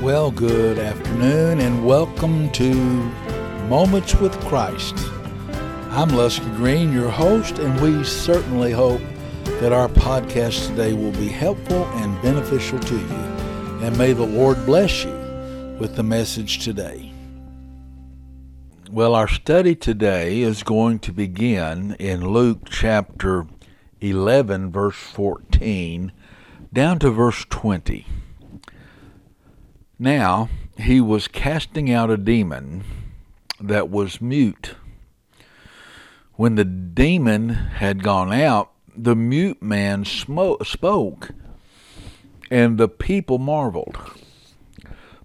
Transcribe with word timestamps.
Well, 0.00 0.30
good 0.30 0.78
afternoon 0.78 1.60
and 1.60 1.84
welcome 1.84 2.50
to 2.52 2.72
Moments 3.68 4.14
with 4.14 4.32
Christ. 4.46 4.94
I'm 5.90 6.08
Lusky 6.08 6.56
Green, 6.56 6.90
your 6.90 7.10
host, 7.10 7.58
and 7.58 7.78
we 7.82 8.02
certainly 8.02 8.72
hope 8.72 9.02
that 9.60 9.74
our 9.74 9.88
podcast 9.88 10.68
today 10.68 10.94
will 10.94 11.12
be 11.12 11.28
helpful 11.28 11.84
and 11.96 12.22
beneficial 12.22 12.78
to 12.78 12.94
you. 12.94 13.14
And 13.82 13.98
may 13.98 14.14
the 14.14 14.24
Lord 14.24 14.64
bless 14.64 15.04
you 15.04 15.12
with 15.78 15.96
the 15.96 16.02
message 16.02 16.64
today. 16.64 17.12
Well, 18.90 19.14
our 19.14 19.28
study 19.28 19.74
today 19.74 20.40
is 20.40 20.62
going 20.62 21.00
to 21.00 21.12
begin 21.12 21.94
in 21.98 22.26
Luke 22.26 22.70
chapter 22.70 23.46
11, 24.00 24.72
verse 24.72 24.96
14, 24.96 26.10
down 26.72 26.98
to 27.00 27.10
verse 27.10 27.44
20. 27.50 28.06
Now 30.02 30.48
he 30.78 30.98
was 30.98 31.28
casting 31.28 31.92
out 31.92 32.08
a 32.08 32.16
demon 32.16 32.84
that 33.60 33.90
was 33.90 34.22
mute. 34.22 34.74
When 36.36 36.54
the 36.54 36.64
demon 36.64 37.50
had 37.50 38.02
gone 38.02 38.32
out, 38.32 38.70
the 38.96 39.14
mute 39.14 39.60
man 39.60 40.06
spoke, 40.06 41.32
and 42.50 42.78
the 42.78 42.88
people 42.88 43.36
marveled. 43.36 43.98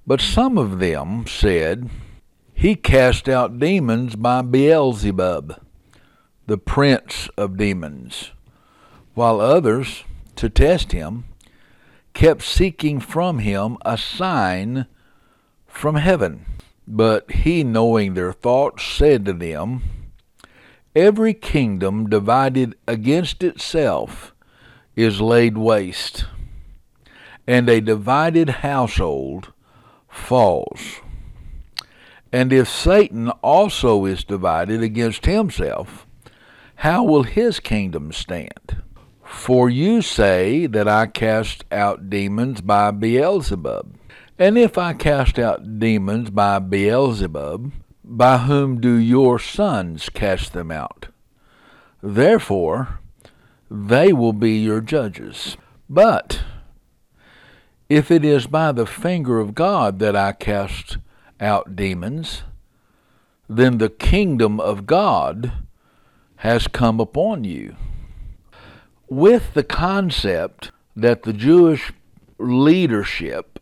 But 0.06 0.20
some 0.20 0.58
of 0.58 0.80
them 0.80 1.26
said, 1.26 1.90
He 2.54 2.76
cast 2.76 3.30
out 3.30 3.60
demons 3.60 4.18
by 4.18 4.42
Beelzebub, 4.42 5.58
the 6.48 6.58
prince 6.58 7.30
of 7.38 7.56
demons, 7.56 8.32
while 9.14 9.40
others, 9.40 10.04
to 10.36 10.50
test 10.50 10.92
him, 10.92 11.24
kept 12.16 12.42
seeking 12.42 13.00
from 13.00 13.40
him 13.40 13.78
a 13.86 13.98
sign 13.98 14.88
from 15.68 15.96
heaven. 15.96 16.46
But 16.88 17.30
he, 17.30 17.64
knowing 17.64 18.14
their 18.14 18.34
thoughts, 18.34 18.84
said 18.84 19.26
to 19.26 19.34
them, 19.34 19.84
Every 20.96 21.34
kingdom 21.34 22.10
divided 22.10 22.76
against 22.88 23.44
itself 23.44 24.34
is 24.96 25.20
laid 25.20 25.58
waste, 25.58 26.26
and 27.46 27.70
a 27.70 27.82
divided 27.82 28.50
household 28.50 29.52
falls. 30.08 31.02
And 32.32 32.54
if 32.54 32.70
Satan 32.70 33.30
also 33.42 34.06
is 34.06 34.24
divided 34.24 34.82
against 34.82 35.26
himself, 35.26 36.08
how 36.76 37.04
will 37.04 37.24
his 37.24 37.60
kingdom 37.60 38.14
stand? 38.14 38.84
For 39.26 39.70
you 39.72 40.04
say 40.04 40.68
that 40.68 40.88
I 40.88 41.08
cast 41.08 41.66
out 41.72 42.10
demons 42.10 42.62
by 42.62 42.92
Beelzebub. 42.92 43.98
And 44.38 44.58
if 44.58 44.78
I 44.78 44.94
cast 44.94 45.40
out 45.40 45.80
demons 45.80 46.30
by 46.30 46.60
Beelzebub, 46.60 47.72
by 48.04 48.38
whom 48.38 48.80
do 48.80 48.94
your 48.94 49.40
sons 49.40 50.10
cast 50.10 50.54
them 50.54 50.72
out? 50.72 51.08
Therefore, 52.04 53.00
they 53.70 54.14
will 54.14 54.34
be 54.34 54.60
your 54.60 54.80
judges. 54.80 55.58
But 55.90 56.44
if 57.90 58.12
it 58.12 58.24
is 58.24 58.46
by 58.46 58.72
the 58.72 58.86
finger 58.86 59.40
of 59.40 59.56
God 59.56 59.98
that 60.00 60.16
I 60.16 60.34
cast 60.34 60.98
out 61.40 61.76
demons, 61.76 62.44
then 63.50 63.80
the 63.80 63.90
kingdom 63.90 64.60
of 64.60 64.86
God 64.86 65.52
has 66.38 66.68
come 66.68 67.00
upon 67.00 67.44
you 67.44 67.76
with 69.08 69.54
the 69.54 69.64
concept 69.64 70.72
that 70.96 71.24
the 71.24 71.34
Jewish 71.34 71.92
leadership 72.38 73.60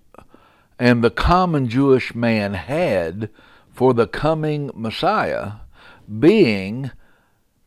and 0.80 1.04
the 1.04 1.12
common 1.12 1.68
Jewish 1.68 2.16
man 2.16 2.54
had 2.54 3.30
for 3.72 3.94
the 3.94 4.08
coming 4.08 4.72
Messiah 4.74 5.54
being 6.20 6.92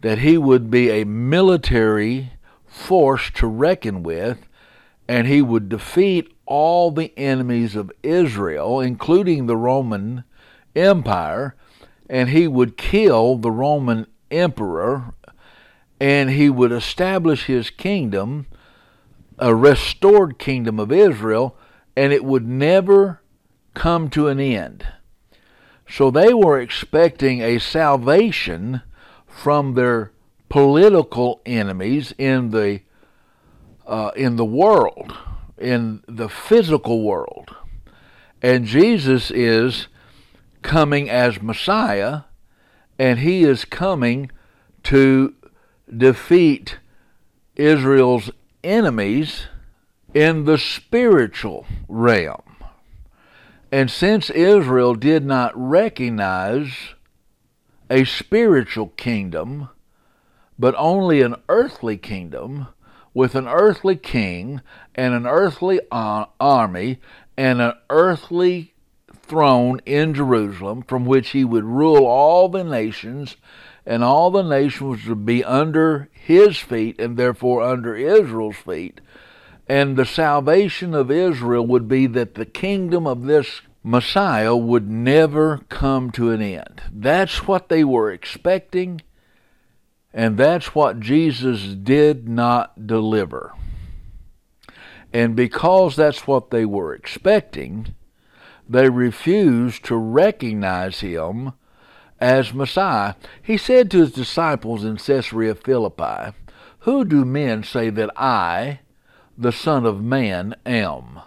that 0.00 0.18
he 0.18 0.38
would 0.38 0.70
be 0.70 0.90
a 0.90 1.04
military 1.04 2.32
force 2.66 3.30
to 3.30 3.46
reckon 3.46 4.02
with 4.02 4.46
and 5.08 5.26
he 5.26 5.40
would 5.40 5.68
defeat 5.68 6.32
all 6.46 6.90
the 6.90 7.12
enemies 7.16 7.74
of 7.74 7.92
Israel, 8.02 8.80
including 8.80 9.46
the 9.46 9.56
Roman 9.56 10.24
Empire, 10.74 11.54
and 12.08 12.28
he 12.28 12.46
would 12.46 12.76
kill 12.76 13.36
the 13.36 13.50
Roman 13.50 14.06
emperor 14.30 15.14
and 16.00 16.30
he 16.30 16.50
would 16.50 16.72
establish 16.72 17.46
his 17.46 17.70
kingdom, 17.70 18.46
a 19.38 19.54
restored 19.54 20.38
kingdom 20.38 20.78
of 20.78 20.92
Israel, 20.92 21.56
and 21.96 22.12
it 22.12 22.24
would 22.24 22.46
never 22.46 23.22
come 23.74 24.10
to 24.10 24.28
an 24.28 24.40
end. 24.40 24.86
So 25.88 26.10
they 26.10 26.34
were 26.34 26.60
expecting 26.60 27.40
a 27.40 27.58
salvation 27.58 28.82
from 29.26 29.74
their 29.74 30.12
political 30.48 31.40
enemies 31.46 32.12
in 32.18 32.50
the 32.50 32.80
uh, 33.86 34.10
in 34.16 34.34
the 34.34 34.44
world, 34.44 35.16
in 35.56 36.02
the 36.08 36.28
physical 36.28 37.02
world, 37.02 37.54
and 38.42 38.64
Jesus 38.64 39.30
is 39.30 39.86
coming 40.62 41.08
as 41.08 41.40
Messiah, 41.40 42.22
and 42.98 43.20
he 43.20 43.44
is 43.44 43.64
coming 43.64 44.30
to 44.82 45.34
defeat 45.94 46.78
Israel's 47.56 48.30
enemies 48.62 49.46
in 50.14 50.44
the 50.44 50.58
spiritual 50.58 51.66
realm. 51.88 52.42
And 53.70 53.90
since 53.90 54.30
Israel 54.30 54.94
did 54.94 55.24
not 55.24 55.52
recognize 55.54 56.94
a 57.90 58.04
spiritual 58.04 58.88
kingdom, 58.96 59.68
but 60.58 60.74
only 60.78 61.20
an 61.22 61.36
earthly 61.48 61.96
kingdom 61.96 62.68
with 63.12 63.34
an 63.34 63.46
earthly 63.46 63.96
king 63.96 64.60
and 64.94 65.14
an 65.14 65.26
earthly 65.26 65.80
army 65.90 66.98
and 67.36 67.60
an 67.60 67.72
earthly 67.90 68.74
throne 69.14 69.80
in 69.86 70.14
Jerusalem 70.14 70.82
from 70.82 71.04
which 71.04 71.30
he 71.30 71.44
would 71.44 71.64
rule 71.64 72.06
all 72.06 72.48
the 72.48 72.64
nations 72.64 73.36
and 73.86 74.02
all 74.02 74.30
the 74.30 74.42
nations 74.42 75.06
would 75.06 75.24
be 75.24 75.44
under 75.44 76.08
his 76.12 76.58
feet 76.58 77.00
and 77.00 77.16
therefore 77.16 77.62
under 77.62 77.94
Israel's 77.94 78.56
feet. 78.56 79.00
And 79.68 79.96
the 79.96 80.04
salvation 80.04 80.94
of 80.94 81.10
Israel 81.10 81.66
would 81.66 81.86
be 81.88 82.06
that 82.08 82.34
the 82.34 82.46
kingdom 82.46 83.06
of 83.06 83.24
this 83.24 83.62
Messiah 83.82 84.56
would 84.56 84.90
never 84.90 85.58
come 85.68 86.10
to 86.10 86.32
an 86.32 86.42
end. 86.42 86.82
That's 86.92 87.46
what 87.46 87.68
they 87.68 87.84
were 87.84 88.10
expecting, 88.10 89.02
and 90.12 90.36
that's 90.36 90.74
what 90.74 90.98
Jesus 90.98 91.62
did 91.74 92.28
not 92.28 92.88
deliver. 92.88 93.52
And 95.12 95.36
because 95.36 95.94
that's 95.94 96.26
what 96.26 96.50
they 96.50 96.64
were 96.64 96.92
expecting, 96.92 97.94
they 98.68 98.90
refused 98.90 99.84
to 99.84 99.96
recognize 99.96 100.98
him 100.98 101.52
as 102.20 102.54
Messiah. 102.54 103.14
He 103.42 103.56
said 103.56 103.90
to 103.90 103.98
his 103.98 104.12
disciples 104.12 104.84
in 104.84 104.96
Caesarea 104.96 105.54
Philippi, 105.54 106.36
Who 106.80 107.04
do 107.04 107.24
men 107.24 107.62
say 107.62 107.90
that 107.90 108.10
I, 108.16 108.80
the 109.36 109.52
Son 109.52 109.84
of 109.84 110.02
Man, 110.02 110.54
am? 110.64 111.20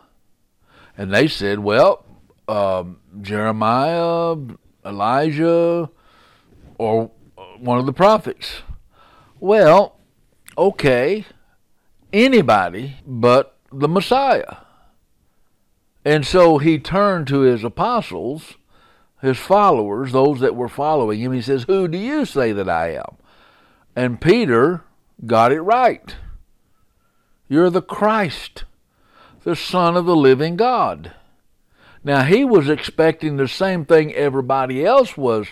And 0.97 1.13
they 1.13 1.27
said, 1.27 1.59
Well, 1.59 2.05
um, 2.47 2.99
Jeremiah, 3.21 4.35
Elijah, 4.85 5.89
or 6.77 7.11
one 7.59 7.79
of 7.79 7.85
the 7.85 7.93
prophets. 7.93 8.61
Well, 9.39 9.97
okay, 10.57 11.25
anybody 12.11 12.97
but 13.05 13.57
the 13.71 13.87
Messiah. 13.87 14.57
And 16.03 16.25
so 16.25 16.57
he 16.57 16.79
turned 16.79 17.27
to 17.27 17.41
his 17.41 17.63
apostles 17.63 18.55
his 19.21 19.37
followers, 19.37 20.11
those 20.11 20.39
that 20.39 20.55
were 20.55 20.69
following 20.69 21.19
him, 21.19 21.33
he 21.33 21.41
says, 21.41 21.63
Who 21.63 21.87
do 21.87 21.97
you 21.97 22.25
say 22.25 22.51
that 22.51 22.69
I 22.69 22.95
am? 22.95 23.17
And 23.95 24.21
Peter 24.21 24.83
got 25.25 25.51
it 25.51 25.61
right. 25.61 26.15
You're 27.47 27.69
the 27.69 27.81
Christ, 27.81 28.63
the 29.43 29.55
Son 29.55 29.97
of 29.97 30.05
the 30.05 30.15
living 30.15 30.55
God. 30.55 31.13
Now, 32.03 32.23
he 32.23 32.45
was 32.45 32.69
expecting 32.69 33.35
the 33.35 33.47
same 33.47 33.83
thing 33.83 34.13
everybody 34.13 34.85
else 34.85 35.17
was 35.17 35.47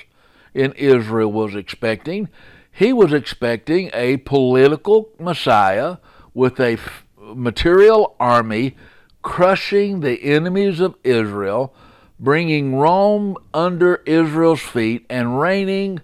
in 0.54 0.72
Israel 0.74 1.32
was 1.32 1.56
expecting. 1.56 2.30
He 2.72 2.94
was 2.94 3.12
expecting 3.12 3.90
a 3.94 4.18
political 4.18 5.10
Messiah 5.20 5.98
with 6.34 6.60
a 6.60 6.78
material 7.20 8.16
army 8.20 8.78
crushing 9.22 10.00
the 10.00 10.24
enemies 10.24 10.80
of 10.80 10.96
Israel 11.04 11.74
bringing 12.20 12.76
Rome 12.76 13.38
under 13.54 14.02
Israel's 14.06 14.62
feet 14.62 15.06
and 15.10 15.40
reigning 15.40 16.02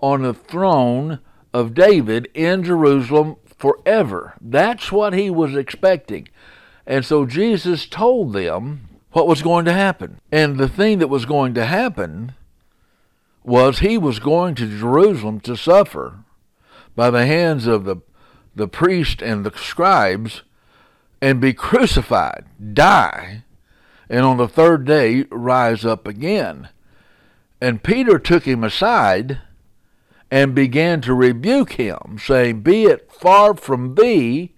on 0.00 0.22
the 0.22 0.34
throne 0.34 1.20
of 1.52 1.74
David 1.74 2.28
in 2.34 2.62
Jerusalem 2.62 3.36
forever. 3.58 4.34
That's 4.40 4.92
what 4.92 5.14
he 5.14 5.30
was 5.30 5.56
expecting. 5.56 6.28
And 6.86 7.04
so 7.04 7.24
Jesus 7.24 7.86
told 7.86 8.32
them 8.32 8.88
what 9.12 9.26
was 9.26 9.42
going 9.42 9.64
to 9.64 9.72
happen. 9.72 10.20
And 10.30 10.58
the 10.58 10.68
thing 10.68 10.98
that 10.98 11.08
was 11.08 11.24
going 11.24 11.54
to 11.54 11.64
happen 11.64 12.34
was 13.42 13.78
he 13.78 13.96
was 13.96 14.18
going 14.18 14.54
to 14.56 14.78
Jerusalem 14.78 15.40
to 15.40 15.56
suffer 15.56 16.18
by 16.96 17.10
the 17.10 17.26
hands 17.26 17.66
of 17.66 17.84
the, 17.84 17.96
the 18.54 18.68
priest 18.68 19.22
and 19.22 19.44
the 19.44 19.56
scribes 19.56 20.42
and 21.20 21.40
be 21.40 21.54
crucified, 21.54 22.44
die, 22.72 23.43
and 24.14 24.24
on 24.24 24.36
the 24.36 24.46
third 24.46 24.84
day 24.84 25.24
rise 25.28 25.84
up 25.84 26.06
again. 26.06 26.68
And 27.60 27.82
Peter 27.82 28.16
took 28.20 28.44
him 28.44 28.62
aside 28.62 29.40
and 30.30 30.54
began 30.54 31.00
to 31.00 31.12
rebuke 31.12 31.72
him, 31.72 32.20
saying, 32.20 32.60
Be 32.60 32.84
it 32.84 33.10
far 33.10 33.56
from 33.56 33.96
thee, 33.96 34.52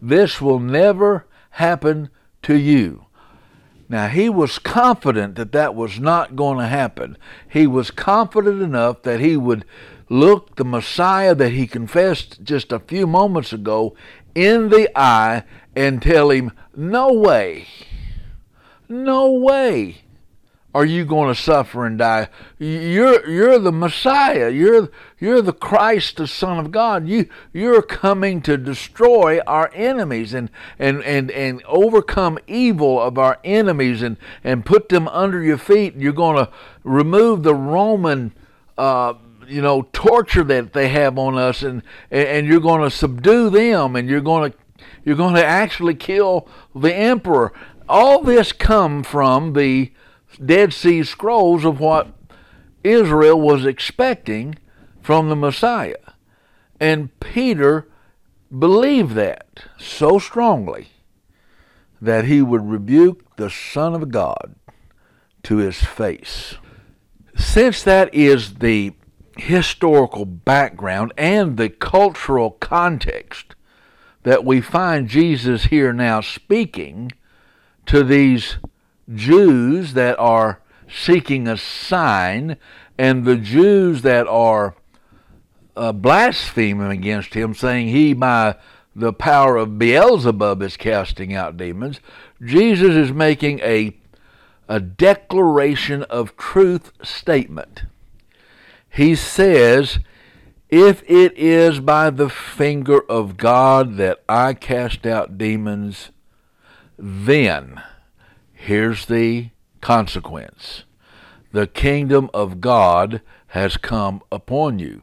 this 0.00 0.40
will 0.40 0.58
never 0.58 1.26
happen 1.50 2.08
to 2.44 2.56
you. 2.56 3.04
Now, 3.86 4.08
he 4.08 4.30
was 4.30 4.58
confident 4.58 5.34
that 5.34 5.52
that 5.52 5.74
was 5.74 6.00
not 6.00 6.34
going 6.34 6.56
to 6.56 6.66
happen. 6.66 7.18
He 7.46 7.66
was 7.66 7.90
confident 7.90 8.62
enough 8.62 9.02
that 9.02 9.20
he 9.20 9.36
would 9.36 9.66
look 10.08 10.56
the 10.56 10.64
Messiah 10.64 11.34
that 11.34 11.52
he 11.52 11.66
confessed 11.66 12.42
just 12.42 12.72
a 12.72 12.78
few 12.78 13.06
moments 13.06 13.52
ago 13.52 13.94
in 14.34 14.70
the 14.70 14.90
eye 14.98 15.44
and 15.76 16.00
tell 16.00 16.30
him, 16.30 16.52
No 16.74 17.12
way, 17.12 17.66
no 18.88 19.30
way 19.32 20.02
are 20.74 20.84
you 20.86 21.04
going 21.04 21.28
to 21.28 21.40
suffer 21.40 21.84
and 21.84 21.98
die. 21.98 22.28
You're 22.58 23.28
you're 23.28 23.58
the 23.58 23.72
Messiah. 23.72 24.48
You're 24.48 24.88
you're 25.20 25.42
the 25.42 25.52
Christ, 25.52 26.16
the 26.16 26.26
Son 26.26 26.58
of 26.58 26.70
God. 26.70 27.06
You 27.06 27.28
you're 27.52 27.82
coming 27.82 28.40
to 28.42 28.56
destroy 28.56 29.40
our 29.40 29.70
enemies 29.74 30.32
and 30.32 30.50
and 30.78 31.02
and, 31.02 31.30
and 31.30 31.62
overcome 31.66 32.38
evil 32.46 33.00
of 33.00 33.18
our 33.18 33.38
enemies 33.44 34.02
and 34.02 34.16
and 34.42 34.64
put 34.64 34.88
them 34.88 35.08
under 35.08 35.42
your 35.42 35.58
feet. 35.58 35.94
You're 35.96 36.12
going 36.12 36.36
to 36.36 36.50
remove 36.84 37.42
the 37.42 37.54
Roman 37.54 38.32
uh, 38.78 39.14
you 39.46 39.60
know 39.60 39.88
torture 39.92 40.44
that 40.44 40.72
they 40.72 40.88
have 40.88 41.18
on 41.18 41.36
us 41.36 41.62
and 41.62 41.82
and 42.10 42.46
you're 42.46 42.60
going 42.60 42.80
to 42.80 42.90
subdue 42.90 43.50
them 43.50 43.94
and 43.94 44.08
you're 44.08 44.22
going 44.22 44.50
to 44.50 44.58
you're 45.04 45.16
going 45.16 45.34
to 45.34 45.44
actually 45.44 45.94
kill 45.94 46.48
the 46.74 46.94
emperor 46.94 47.52
all 47.92 48.22
this 48.22 48.52
come 48.52 49.02
from 49.02 49.52
the 49.52 49.92
Dead 50.42 50.72
Sea 50.72 51.04
Scrolls 51.04 51.62
of 51.66 51.78
what 51.78 52.08
Israel 52.82 53.38
was 53.38 53.66
expecting 53.66 54.54
from 55.02 55.28
the 55.28 55.36
Messiah. 55.36 55.96
And 56.80 57.18
Peter 57.20 57.86
believed 58.56 59.14
that 59.16 59.64
so 59.78 60.18
strongly 60.18 60.88
that 62.00 62.24
he 62.24 62.40
would 62.40 62.66
rebuke 62.66 63.36
the 63.36 63.50
Son 63.50 63.94
of 63.94 64.10
God 64.10 64.54
to 65.42 65.58
his 65.58 65.84
face. 65.84 66.54
Since 67.36 67.82
that 67.82 68.12
is 68.14 68.54
the 68.54 68.94
historical 69.36 70.24
background 70.24 71.12
and 71.18 71.58
the 71.58 71.68
cultural 71.68 72.52
context 72.52 73.54
that 74.22 74.46
we 74.46 74.62
find 74.62 75.08
Jesus 75.08 75.64
here 75.64 75.92
now 75.92 76.22
speaking 76.22 77.12
to 77.92 78.02
these 78.02 78.56
Jews 79.14 79.92
that 79.92 80.18
are 80.18 80.62
seeking 80.90 81.46
a 81.46 81.58
sign 81.58 82.56
and 82.96 83.26
the 83.26 83.36
Jews 83.36 84.00
that 84.00 84.26
are 84.26 84.74
uh, 85.76 85.92
blaspheming 85.92 86.90
against 86.90 87.34
him, 87.34 87.52
saying 87.52 87.88
he 87.88 88.14
by 88.14 88.56
the 88.96 89.12
power 89.12 89.58
of 89.58 89.78
Beelzebub 89.78 90.62
is 90.62 90.78
casting 90.78 91.34
out 91.34 91.58
demons, 91.58 92.00
Jesus 92.42 92.94
is 92.94 93.12
making 93.12 93.60
a, 93.60 93.94
a 94.68 94.80
declaration 94.80 96.02
of 96.04 96.34
truth 96.38 96.92
statement. 97.02 97.82
He 98.88 99.14
says, 99.14 99.98
If 100.70 101.02
it 101.10 101.36
is 101.36 101.78
by 101.80 102.08
the 102.08 102.30
finger 102.30 103.02
of 103.10 103.36
God 103.36 103.98
that 103.98 104.22
I 104.30 104.54
cast 104.54 105.04
out 105.04 105.36
demons, 105.36 106.08
then 107.04 107.82
Here's 108.64 109.06
the 109.06 109.48
consequence 109.80 110.84
the 111.50 111.66
kingdom 111.66 112.30
of 112.32 112.60
God 112.60 113.20
has 113.48 113.76
come 113.76 114.22
upon 114.30 114.78
you. 114.78 115.02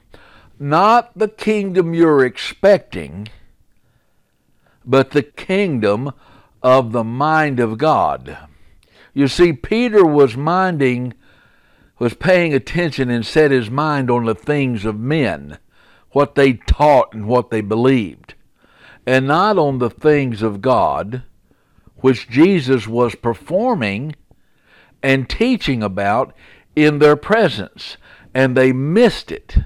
Not 0.58 1.12
the 1.14 1.28
kingdom 1.28 1.94
you're 1.94 2.24
expecting, 2.24 3.28
but 4.86 5.12
the 5.12 5.24
kingdom 5.24 6.14
of 6.64 6.94
the 6.94 7.04
mind 7.04 7.60
of 7.60 7.78
God. 7.78 8.38
You 9.14 9.28
see, 9.28 9.52
Peter 9.52 10.06
was 10.06 10.38
minding, 10.38 11.16
was 12.00 12.14
paying 12.14 12.54
attention 12.54 13.10
and 13.10 13.26
set 13.26 13.52
his 13.52 13.70
mind 13.70 14.10
on 14.10 14.24
the 14.24 14.36
things 14.36 14.86
of 14.86 14.98
men, 14.98 15.60
what 16.12 16.36
they 16.36 16.54
taught 16.54 17.14
and 17.14 17.28
what 17.28 17.50
they 17.50 17.60
believed, 17.60 18.36
and 19.06 19.28
not 19.28 19.58
on 19.58 19.80
the 19.80 19.90
things 19.90 20.42
of 20.42 20.62
God 20.62 21.24
which 22.02 22.30
Jesus 22.30 22.88
was 22.88 23.16
performing 23.16 24.16
and 25.02 25.30
teaching 25.30 25.82
about 25.84 26.34
in 26.76 27.00
their 27.00 27.16
presence, 27.16 27.98
and 28.34 28.56
they 28.56 28.72
missed 28.72 29.32
it. 29.32 29.58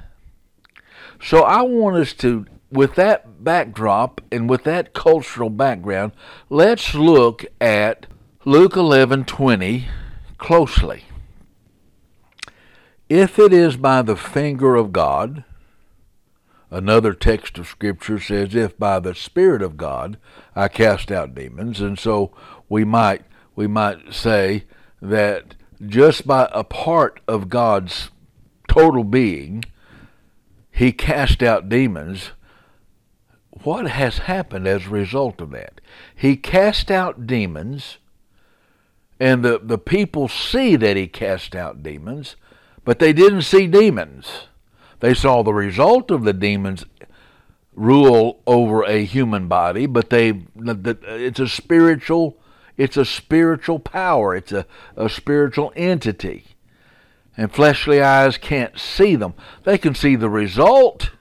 So 1.22 1.44
I 1.44 1.62
want 1.62 1.98
us 1.98 2.14
to, 2.14 2.46
with 2.72 2.96
that 2.96 3.44
backdrop 3.44 4.22
and 4.32 4.50
with 4.50 4.64
that 4.64 4.94
cultural 4.94 5.50
background, 5.50 6.12
let's 6.50 6.96
look 6.96 7.46
at 7.62 8.08
Luke 8.46 8.74
11:20 8.74 9.86
closely. 10.38 11.06
If 13.10 13.38
it 13.38 13.54
is 13.54 13.78
by 13.78 14.02
the 14.02 14.16
finger 14.16 14.76
of 14.76 14.92
God, 14.92 15.44
Another 16.74 17.14
text 17.14 17.60
of 17.60 17.68
Scripture 17.68 18.20
says, 18.20 18.56
If 18.56 18.80
by 18.80 19.00
the 19.00 19.14
Spirit 19.14 19.62
of 19.62 19.78
God 19.78 20.18
I 20.56 20.68
cast 20.70 21.12
out 21.12 21.36
demons. 21.36 21.80
And 21.80 22.00
so 22.00 22.32
we 22.68 22.84
might, 22.84 23.22
we 23.56 23.68
might 23.68 24.12
say 24.12 24.64
that 25.00 25.54
just 25.86 26.26
by 26.26 26.50
a 26.52 26.64
part 26.64 27.20
of 27.28 27.48
God's 27.48 28.10
total 28.68 29.04
being, 29.04 29.64
he 30.72 30.92
cast 30.92 31.44
out 31.44 31.70
demons. 31.70 32.32
What 33.52 33.88
has 33.92 34.18
happened 34.18 34.68
as 34.68 34.88
a 34.88 34.90
result 34.90 35.42
of 35.42 35.52
that? 35.52 35.80
He 36.16 36.36
cast 36.36 36.90
out 36.90 37.28
demons, 37.28 38.00
and 39.20 39.46
the, 39.46 39.60
the 39.62 39.78
people 39.78 40.28
see 40.28 40.76
that 40.78 40.98
he 40.98 41.06
cast 41.06 41.56
out 41.56 41.84
demons, 41.84 42.36
but 42.84 42.98
they 42.98 43.14
didn't 43.14 43.44
see 43.44 43.68
demons. 43.68 44.48
They 45.04 45.14
saw 45.14 45.44
the 45.44 45.54
result 45.54 46.12
of 46.12 46.24
the 46.24 46.32
demons 46.32 46.86
rule 47.74 48.42
over 48.48 48.84
a 48.84 49.04
human 49.04 49.50
body, 49.50 49.86
but 49.86 50.10
they 50.10 50.44
it's 50.56 51.42
a 51.42 51.48
spiritual 51.50 52.38
it's 52.78 52.96
a 52.96 53.04
spiritual 53.04 53.80
power. 53.80 54.34
It's 54.34 54.54
a, 54.54 54.66
a 54.96 55.10
spiritual 55.10 55.74
entity. 55.76 56.46
And 57.36 57.52
fleshly 57.52 58.02
eyes 58.02 58.38
can't 58.38 58.80
see 58.80 59.18
them. 59.18 59.34
They 59.66 59.78
can 59.78 59.94
see 59.94 60.16
the 60.16 60.30
result 60.30 61.12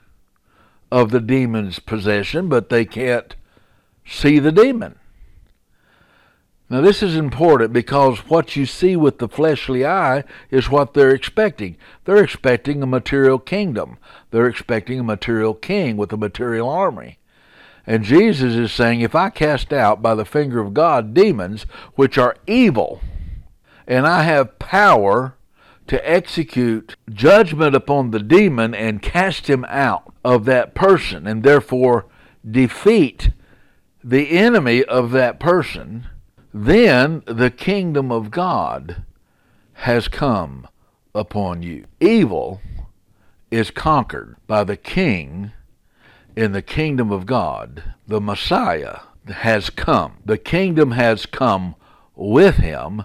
of 0.89 1.11
the 1.11 1.19
demon's 1.19 1.79
possession, 1.79 2.47
but 2.47 2.69
they 2.69 2.85
can't 2.85 3.35
see 4.05 4.39
the 4.39 4.53
demon. 4.53 4.95
Now, 6.69 6.81
this 6.81 7.03
is 7.03 7.15
important 7.15 7.73
because 7.73 8.19
what 8.29 8.55
you 8.55 8.65
see 8.65 8.95
with 8.95 9.19
the 9.19 9.27
fleshly 9.27 9.85
eye 9.85 10.23
is 10.49 10.69
what 10.69 10.93
they're 10.93 11.13
expecting. 11.13 11.77
They're 12.05 12.23
expecting 12.23 12.81
a 12.81 12.87
material 12.87 13.37
kingdom, 13.37 13.97
they're 14.31 14.47
expecting 14.47 14.99
a 14.99 15.03
material 15.03 15.53
king 15.53 15.97
with 15.97 16.11
a 16.13 16.17
material 16.17 16.69
army. 16.69 17.19
And 17.85 18.03
Jesus 18.03 18.55
is 18.55 18.71
saying, 18.71 19.01
if 19.01 19.13
I 19.13 19.29
cast 19.29 19.73
out 19.73 20.01
by 20.01 20.15
the 20.15 20.25
finger 20.25 20.59
of 20.61 20.73
God 20.73 21.13
demons 21.13 21.65
which 21.95 22.17
are 22.17 22.37
evil, 22.47 23.01
and 23.85 24.07
I 24.07 24.23
have 24.23 24.57
power 24.57 25.35
to 25.87 26.09
execute 26.09 26.95
judgment 27.09 27.75
upon 27.75 28.11
the 28.11 28.19
demon 28.19 28.73
and 28.73 29.01
cast 29.01 29.49
him 29.49 29.65
out 29.67 30.13
of 30.23 30.45
that 30.45 30.73
person, 30.73 31.27
and 31.27 31.43
therefore 31.43 32.05
defeat 32.49 33.31
the 34.01 34.31
enemy 34.31 34.83
of 34.83 35.11
that 35.11 35.39
person, 35.39 36.07
then 36.53 37.23
the 37.25 37.49
kingdom 37.49 38.11
of 38.11 38.29
God 38.29 39.03
has 39.73 40.07
come 40.07 40.67
upon 41.15 41.63
you. 41.63 41.85
Evil 41.99 42.61
is 43.49 43.71
conquered 43.71 44.35
by 44.47 44.63
the 44.63 44.77
king 44.77 45.51
in 46.35 46.51
the 46.51 46.61
kingdom 46.61 47.11
of 47.11 47.25
God. 47.25 47.83
The 48.07 48.21
Messiah 48.21 48.99
has 49.27 49.69
come. 49.69 50.17
The 50.25 50.37
kingdom 50.37 50.91
has 50.91 51.25
come 51.25 51.75
with 52.15 52.57
him, 52.57 53.03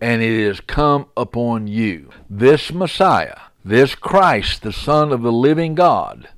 and 0.00 0.22
it 0.22 0.46
has 0.46 0.60
come 0.60 1.06
upon 1.16 1.66
you. 1.66 2.10
This 2.28 2.72
Messiah, 2.72 3.38
this 3.64 3.94
Christ, 3.94 4.62
the 4.62 4.72
Son 4.72 5.12
of 5.12 5.22
the 5.22 5.32
living 5.32 5.74
God, 5.74 6.28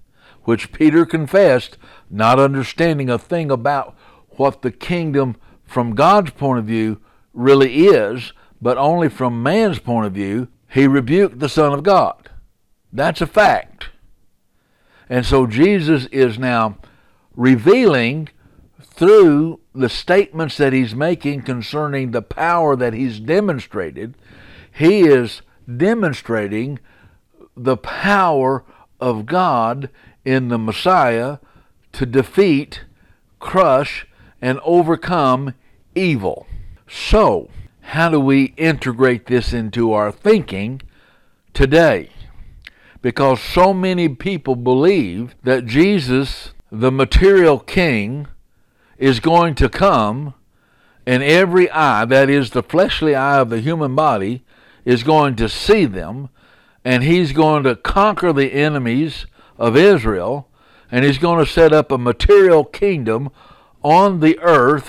which 0.44 0.72
Peter 0.72 1.06
confessed, 1.06 1.78
not 2.10 2.38
understanding 2.38 3.08
a 3.08 3.18
thing 3.18 3.50
about 3.50 3.96
what 4.30 4.62
the 4.62 4.72
kingdom 4.72 5.36
from 5.72 5.94
God's 5.94 6.30
point 6.30 6.58
of 6.58 6.66
view 6.66 7.00
really 7.32 7.86
is, 7.86 8.32
but 8.60 8.76
only 8.76 9.08
from 9.08 9.42
man's 9.42 9.78
point 9.78 10.06
of 10.06 10.12
view, 10.12 10.48
he 10.68 10.86
rebuked 10.86 11.38
the 11.38 11.48
Son 11.48 11.72
of 11.72 11.82
God. 11.82 12.30
That's 12.92 13.20
a 13.20 13.26
fact. 13.26 13.88
And 15.08 15.24
so 15.24 15.46
Jesus 15.46 16.06
is 16.06 16.38
now 16.38 16.78
revealing 17.34 18.28
through 18.80 19.60
the 19.74 19.88
statements 19.88 20.58
that 20.58 20.72
he's 20.72 20.94
making 20.94 21.42
concerning 21.42 22.10
the 22.10 22.22
power 22.22 22.76
that 22.76 22.92
he's 22.92 23.18
demonstrated, 23.18 24.14
he 24.70 25.00
is 25.00 25.40
demonstrating 25.74 26.78
the 27.56 27.76
power 27.76 28.64
of 29.00 29.26
God 29.26 29.88
in 30.24 30.48
the 30.48 30.58
Messiah 30.58 31.38
to 31.92 32.06
defeat, 32.06 32.84
crush, 33.40 34.06
and 34.40 34.60
overcome 34.64 35.54
evil. 35.94 36.46
So, 36.88 37.48
how 37.80 38.08
do 38.08 38.20
we 38.20 38.54
integrate 38.56 39.26
this 39.26 39.52
into 39.52 39.92
our 39.92 40.12
thinking 40.12 40.82
today? 41.52 42.10
Because 43.00 43.40
so 43.40 43.74
many 43.74 44.08
people 44.08 44.54
believe 44.56 45.34
that 45.42 45.66
Jesus, 45.66 46.50
the 46.70 46.92
material 46.92 47.58
king, 47.58 48.28
is 48.98 49.20
going 49.20 49.54
to 49.56 49.68
come, 49.68 50.34
and 51.04 51.22
every 51.22 51.68
eye, 51.70 52.04
that 52.04 52.30
is 52.30 52.50
the 52.50 52.62
fleshly 52.62 53.14
eye 53.14 53.40
of 53.40 53.50
the 53.50 53.60
human 53.60 53.94
body, 53.94 54.44
is 54.84 55.02
going 55.02 55.34
to 55.36 55.48
see 55.48 55.84
them, 55.84 56.28
and 56.84 57.02
he's 57.02 57.32
going 57.32 57.64
to 57.64 57.76
conquer 57.76 58.32
the 58.32 58.52
enemies 58.52 59.26
of 59.58 59.76
Israel, 59.76 60.48
and 60.90 61.04
he's 61.04 61.18
going 61.18 61.44
to 61.44 61.50
set 61.50 61.72
up 61.72 61.90
a 61.90 61.98
material 61.98 62.64
kingdom 62.64 63.30
on 63.82 64.20
the 64.20 64.38
earth 64.40 64.88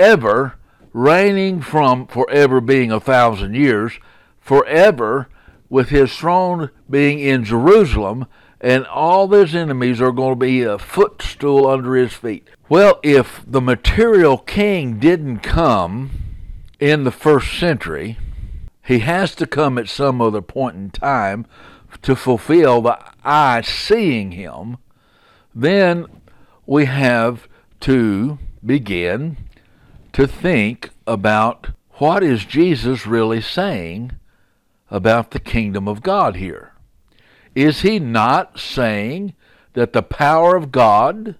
forever, 0.00 0.54
reigning 0.94 1.60
from 1.60 2.06
forever 2.06 2.58
being 2.58 2.90
a 2.90 2.98
thousand 2.98 3.54
years, 3.54 3.92
forever 4.40 5.28
with 5.68 5.90
his 5.90 6.16
throne 6.16 6.70
being 6.88 7.18
in 7.18 7.44
Jerusalem, 7.44 8.24
and 8.62 8.86
all 8.86 9.28
his 9.28 9.54
enemies 9.54 10.00
are 10.00 10.10
going 10.10 10.32
to 10.32 10.36
be 10.36 10.62
a 10.62 10.78
footstool 10.78 11.66
under 11.66 11.94
his 11.96 12.14
feet. 12.14 12.48
Well, 12.70 12.98
if 13.02 13.44
the 13.46 13.60
material 13.60 14.38
king 14.38 14.98
didn't 14.98 15.40
come 15.40 16.10
in 16.78 17.04
the 17.04 17.12
first 17.12 17.58
century, 17.58 18.16
he 18.82 19.00
has 19.00 19.34
to 19.34 19.46
come 19.46 19.76
at 19.76 19.90
some 19.90 20.22
other 20.22 20.40
point 20.40 20.76
in 20.76 20.90
time 20.90 21.44
to 22.00 22.16
fulfill 22.16 22.80
the 22.80 22.98
eye 23.22 23.60
seeing 23.60 24.32
him. 24.32 24.78
Then 25.54 26.06
we 26.64 26.86
have 26.86 27.46
to 27.80 28.38
begin 28.64 29.36
to 30.12 30.26
think 30.26 30.90
about 31.06 31.68
what 31.94 32.22
is 32.22 32.44
Jesus 32.44 33.06
really 33.06 33.40
saying 33.40 34.12
about 34.90 35.30
the 35.30 35.40
kingdom 35.40 35.86
of 35.86 36.02
God 36.02 36.36
here. 36.36 36.72
Is 37.54 37.82
he 37.82 37.98
not 37.98 38.58
saying 38.58 39.34
that 39.74 39.92
the 39.92 40.02
power 40.02 40.56
of 40.56 40.72
God 40.72 41.36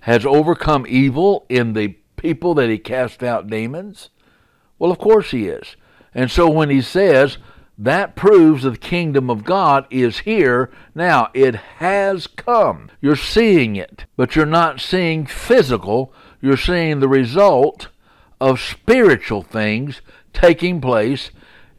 has 0.00 0.26
overcome 0.26 0.86
evil 0.88 1.46
in 1.48 1.72
the 1.72 1.96
people 2.16 2.54
that 2.54 2.68
he 2.68 2.78
cast 2.78 3.22
out 3.22 3.48
demons? 3.48 4.10
Well, 4.78 4.90
of 4.90 4.98
course 4.98 5.30
he 5.30 5.48
is. 5.48 5.76
And 6.14 6.30
so 6.30 6.48
when 6.48 6.70
he 6.70 6.82
says, 6.82 7.38
that 7.76 8.14
proves 8.14 8.62
the 8.62 8.76
kingdom 8.76 9.28
of 9.28 9.44
God 9.44 9.86
is 9.90 10.20
here. 10.20 10.70
Now, 10.94 11.30
it 11.34 11.56
has 11.56 12.26
come. 12.26 12.90
You're 13.00 13.16
seeing 13.16 13.74
it, 13.74 14.04
but 14.16 14.36
you're 14.36 14.46
not 14.46 14.80
seeing 14.80 15.26
physical. 15.26 16.12
You're 16.40 16.56
seeing 16.56 17.00
the 17.00 17.08
result 17.08 17.88
of 18.44 18.60
spiritual 18.60 19.40
things 19.40 20.02
taking 20.34 20.78
place 20.78 21.30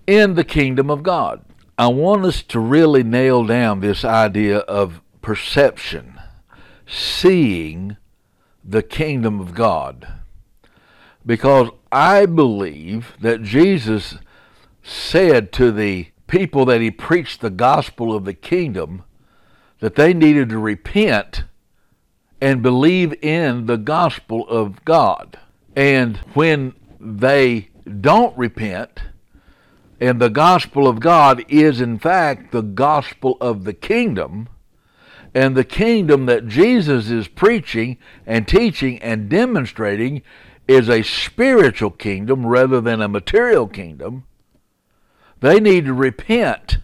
in 0.07 0.33
the 0.33 0.43
kingdom 0.43 0.89
of 0.89 1.03
God. 1.03 1.45
I 1.77 1.85
want 1.89 2.25
us 2.25 2.41
to 2.41 2.59
really 2.59 3.03
nail 3.03 3.45
down 3.45 3.81
this 3.81 4.03
idea 4.03 4.57
of 4.57 4.99
perception, 5.21 6.19
seeing 6.87 7.97
the 8.63 8.81
kingdom 8.81 9.39
of 9.39 9.53
God. 9.53 10.07
Because 11.23 11.69
I 11.91 12.25
believe 12.25 13.13
that 13.21 13.43
Jesus 13.43 14.17
said 14.81 15.51
to 15.51 15.71
the 15.71 16.07
people 16.25 16.65
that 16.65 16.81
he 16.81 16.89
preached 16.89 17.41
the 17.41 17.51
gospel 17.51 18.11
of 18.11 18.25
the 18.25 18.33
kingdom 18.33 19.03
that 19.81 19.93
they 19.93 20.15
needed 20.15 20.49
to 20.49 20.57
repent 20.57 21.43
and 22.41 22.63
believe 22.63 23.13
in 23.23 23.67
the 23.67 23.77
gospel 23.77 24.47
of 24.49 24.83
God. 24.83 25.37
And 25.75 26.17
when 26.33 26.73
they 26.99 27.69
don't 28.01 28.37
repent, 28.37 29.01
and 29.99 30.21
the 30.21 30.29
gospel 30.29 30.87
of 30.87 30.99
God 30.99 31.43
is, 31.47 31.79
in 31.79 31.97
fact, 31.99 32.51
the 32.51 32.61
gospel 32.61 33.37
of 33.39 33.63
the 33.63 33.73
kingdom. 33.73 34.49
And 35.33 35.55
the 35.55 35.65
kingdom 35.65 36.27
that 36.27 36.47
Jesus 36.47 37.09
is 37.09 37.27
preaching 37.27 37.97
and 38.25 38.47
teaching 38.47 39.01
and 39.01 39.29
demonstrating 39.29 40.21
is 40.67 40.89
a 40.89 41.03
spiritual 41.03 41.91
kingdom 41.91 42.45
rather 42.45 42.81
than 42.81 43.01
a 43.01 43.07
material 43.07 43.67
kingdom. 43.67 44.25
They 45.41 45.59
need 45.59 45.85
to 45.85 45.93
repent 45.93 46.77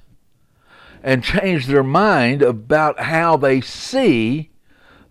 and 1.02 1.24
change 1.24 1.66
their 1.66 1.84
mind 1.84 2.42
about 2.42 3.00
how 3.00 3.38
they 3.38 3.62
see 3.62 4.52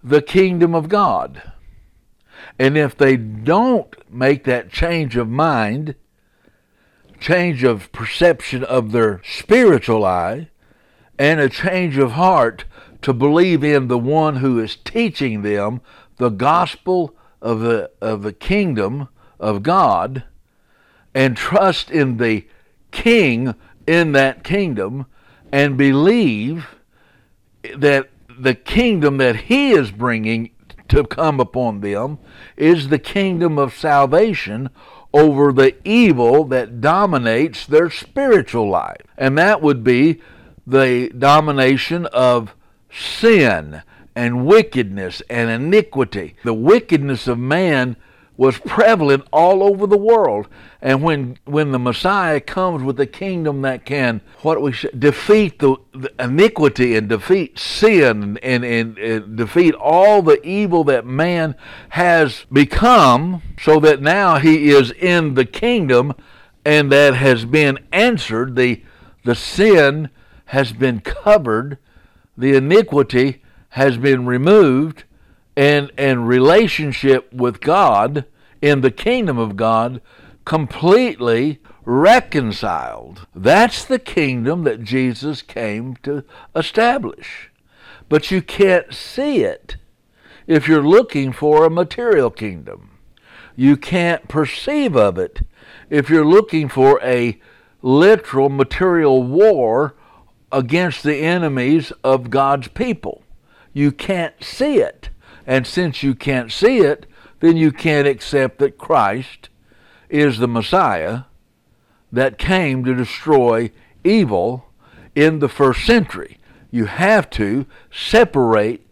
the 0.05 0.23
kingdom 0.23 0.75
of 0.75 0.89
God. 0.89 1.50
And 2.61 2.77
if 2.77 2.95
they 2.95 3.17
don't 3.17 3.97
make 4.13 4.45
that 4.45 4.71
change 4.71 5.17
of 5.17 5.31
mind, 5.31 5.95
change 7.19 7.65
of 7.65 7.91
perception 7.91 8.63
of 8.65 8.93
their 8.93 9.23
spiritual 9.25 10.05
eye 10.05 10.51
and 11.19 11.41
a 11.41 11.49
change 11.49 11.97
of 11.97 12.13
heart 12.13 12.67
to 13.01 13.15
believe 13.15 13.65
in 13.65 13.89
the 13.89 13.97
one 13.97 14.37
who 14.37 14.59
is 14.59 14.77
teaching 14.77 15.41
them 15.41 15.81
the 16.19 16.29
gospel 16.29 17.17
of 17.41 17.61
the 17.61 17.91
of 18.03 18.21
the 18.21 18.33
kingdom 18.35 19.09
of 19.39 19.63
God 19.63 20.25
and 21.15 21.39
trust 21.39 21.91
in 21.91 22.19
the 22.19 22.47
king 22.91 23.55
in 23.87 24.13
that 24.13 24.45
kingdom 24.45 25.07
and 25.51 25.79
believe 25.79 26.67
that 27.75 28.11
the 28.29 28.55
kingdom 28.55 29.17
that 29.17 29.37
he 29.37 29.71
is 29.71 29.91
bringing 29.91 30.51
to 30.91 31.05
come 31.05 31.41
upon 31.41 31.81
them 31.81 32.19
is 32.57 32.89
the 32.89 32.99
kingdom 32.99 33.59
of 33.59 33.75
salvation 33.75 34.71
over 35.13 35.53
the 35.53 35.75
evil 35.85 36.45
that 36.45 36.81
dominates 36.81 37.67
their 37.67 37.91
spiritual 37.91 38.69
life. 38.69 39.03
And 39.17 39.37
that 39.39 39.63
would 39.63 39.83
be 39.83 40.21
the 40.67 41.11
domination 41.17 42.07
of 42.07 42.55
sin 42.93 43.83
and 44.15 44.47
wickedness 44.47 45.23
and 45.31 45.51
iniquity. 45.51 46.37
The 46.45 46.55
wickedness 46.55 47.27
of 47.27 47.39
man 47.39 47.97
was 48.41 48.57
prevalent 48.57 49.23
all 49.35 49.63
over 49.63 49.87
the 49.87 49.99
world. 49.99 50.49
And 50.81 51.03
when 51.03 51.37
when 51.45 51.73
the 51.73 51.79
Messiah 51.79 52.41
comes 52.41 52.83
with 52.83 52.99
a 52.99 53.07
kingdom 53.07 53.61
that 53.61 53.85
can 53.85 54.23
what 54.41 54.63
we 54.63 54.73
should, 54.73 54.99
defeat 54.99 55.59
the, 55.59 55.77
the, 55.93 56.11
iniquity 56.19 56.97
and 56.97 57.07
defeat 57.07 57.59
sin 57.59 58.39
and, 58.43 58.65
and, 58.65 58.97
and 58.97 59.37
defeat 59.37 59.75
all 59.75 60.23
the 60.23 60.43
evil 60.43 60.85
that 60.85 61.05
man 61.05 61.55
has 61.91 62.47
become, 62.51 63.43
so 63.61 63.79
that 63.79 64.01
now 64.01 64.39
he 64.39 64.71
is 64.71 64.91
in 64.93 65.35
the 65.35 65.45
kingdom 65.45 66.15
and 66.65 66.91
that 66.91 67.13
has 67.13 67.45
been 67.45 67.79
answered. 67.93 68.57
The 68.57 68.83
the 69.23 69.35
sin 69.35 70.09
has 70.47 70.73
been 70.73 71.01
covered, 71.01 71.77
the 72.39 72.55
iniquity 72.55 73.43
has 73.69 73.99
been 73.99 74.25
removed 74.25 75.05
and 75.55 75.93
and 75.99 76.27
relationship 76.27 77.31
with 77.35 77.61
God 77.61 78.25
in 78.61 78.81
the 78.81 78.91
kingdom 78.91 79.39
of 79.39 79.57
God 79.57 80.01
completely 80.45 81.61
reconciled. 81.85 83.27
That's 83.35 83.85
the 83.85 83.99
kingdom 83.99 84.65
that 84.65 84.83
Jesus 84.83 85.43
came 85.43 85.97
to 86.03 86.25
establish. 86.55 87.51
But 88.09 88.31
you 88.31 88.43
can't 88.43 88.93
see 88.93 89.43
it 89.45 89.77
if 90.47 90.67
you're 90.67 90.87
looking 90.87 91.33
for 91.33 91.65
a 91.65 91.71
material 91.71 92.31
kingdom. 92.31 92.99
You 93.57 93.77
can't 93.77 94.29
perceive 94.29 94.97
of 94.97 95.19
it 95.19 95.43
if 95.89 96.11
you're 96.11 96.27
looking 96.27 96.69
for 96.69 97.01
a 97.03 97.41
literal 97.83 98.49
material 98.49 99.23
war 99.23 99.95
against 100.53 101.03
the 101.03 101.17
enemies 101.17 101.93
of 102.03 102.31
God's 102.31 102.69
people. 102.69 103.23
You 103.73 103.93
can't 103.93 104.35
see 104.43 104.79
it. 104.79 105.11
And 105.47 105.67
since 105.67 106.03
you 106.03 106.15
can't 106.15 106.51
see 106.51 106.79
it, 106.79 107.07
then 107.41 107.57
you 107.57 107.73
can't 107.73 108.07
accept 108.07 108.59
that 108.59 108.79
Christ 108.79 109.49
is 110.09 110.39
the 110.39 110.49
Messiah 110.49 111.23
that 112.13 112.39
came 112.39 112.85
to 112.85 112.95
destroy 112.95 113.71
evil 114.05 114.67
in 115.15 115.39
the 115.39 115.49
first 115.49 115.85
century. 115.85 116.39
You 116.71 116.87
have 116.87 117.31
to 117.31 117.67
separate 117.91 118.87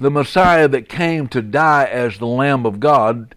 the 0.00 0.10
Messiah 0.10 0.68
that 0.68 0.88
came 0.88 1.28
to 1.28 1.42
die 1.42 1.84
as 1.84 2.18
the 2.18 2.26
Lamb 2.26 2.66
of 2.66 2.80
God 2.80 3.34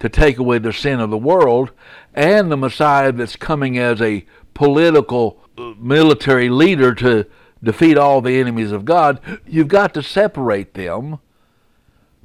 to 0.00 0.08
take 0.08 0.38
away 0.38 0.58
the 0.58 0.72
sin 0.72 1.00
of 1.00 1.10
the 1.10 1.18
world 1.18 1.72
and 2.14 2.50
the 2.50 2.56
Messiah 2.56 3.12
that's 3.12 3.36
coming 3.36 3.78
as 3.78 4.00
a 4.00 4.24
political 4.54 5.40
uh, 5.56 5.74
military 5.78 6.48
leader 6.48 6.94
to 6.94 7.26
defeat 7.62 7.98
all 7.98 8.20
the 8.20 8.38
enemies 8.38 8.72
of 8.72 8.84
God, 8.84 9.20
you've 9.46 9.68
got 9.68 9.94
to 9.94 10.02
separate 10.02 10.74
them 10.74 11.18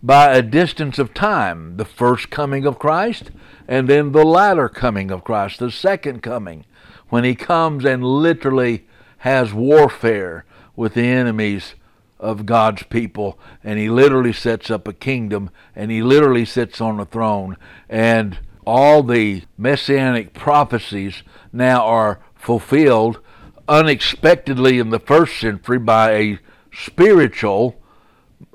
by 0.04 0.34
a 0.34 0.42
distance 0.42 1.00
of 1.00 1.14
time. 1.14 1.78
The 1.78 1.86
first 1.86 2.30
coming 2.30 2.66
of 2.66 2.78
Christ 2.78 3.32
and 3.68 3.88
then 3.88 4.12
the 4.12 4.26
latter 4.26 4.70
coming 4.70 5.10
of 5.10 5.24
Christ, 5.24 5.60
the 5.60 5.72
second 5.72 6.22
coming, 6.22 6.66
when 7.10 7.24
he 7.24 7.36
comes 7.36 7.86
and 7.86 8.04
literally 8.04 8.86
has 9.20 9.54
warfare 9.54 10.46
with 10.76 10.96
the 10.96 11.08
enemies 11.08 11.76
of 12.20 12.46
God's 12.46 12.84
people, 12.84 13.40
and 13.64 13.80
he 13.80 13.90
literally 13.90 14.34
sets 14.34 14.70
up 14.70 14.88
a 14.88 14.94
kingdom, 14.94 15.50
and 15.76 15.92
he 15.92 16.02
literally 16.02 16.46
sits 16.46 16.82
on 16.82 17.00
a 17.00 17.06
throne, 17.06 17.58
and 17.90 18.40
all 18.66 19.04
the 19.04 19.44
messianic 19.58 20.34
prophecies 20.34 21.24
now 21.52 21.86
are 21.86 22.20
fulfilled 22.36 23.20
unexpectedly 23.68 24.80
in 24.80 24.90
the 24.90 25.00
first 25.00 25.40
century 25.40 25.80
by 25.80 26.12
a 26.12 26.40
spiritual 26.74 27.76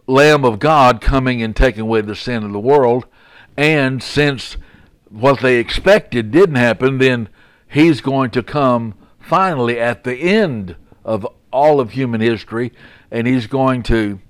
Lamb 0.09 0.45
of 0.45 0.59
God 0.59 1.01
coming 1.01 1.43
and 1.43 1.55
taking 1.55 1.83
away 1.83 2.01
the 2.01 2.17
sin 2.17 2.43
of 2.43 2.53
the 2.53 2.59
world. 2.59 3.07
And 3.57 4.03
since 4.03 4.57
what 5.11 5.41
they 5.41 5.59
expected 5.59 6.31
didn't 6.31 6.57
happen, 6.57 6.99
then 6.99 7.29
he's 7.69 8.01
going 8.01 8.31
to 8.31 8.43
come 8.43 8.95
finally 9.21 9.79
at 9.79 10.05
the 10.05 10.17
end 10.17 10.77
of 11.05 11.27
all 11.53 11.79
of 11.79 11.93
human 11.93 12.21
history, 12.21 12.73
and 13.11 13.27
he's 13.27 13.47
going 13.47 13.83
to 13.85 14.21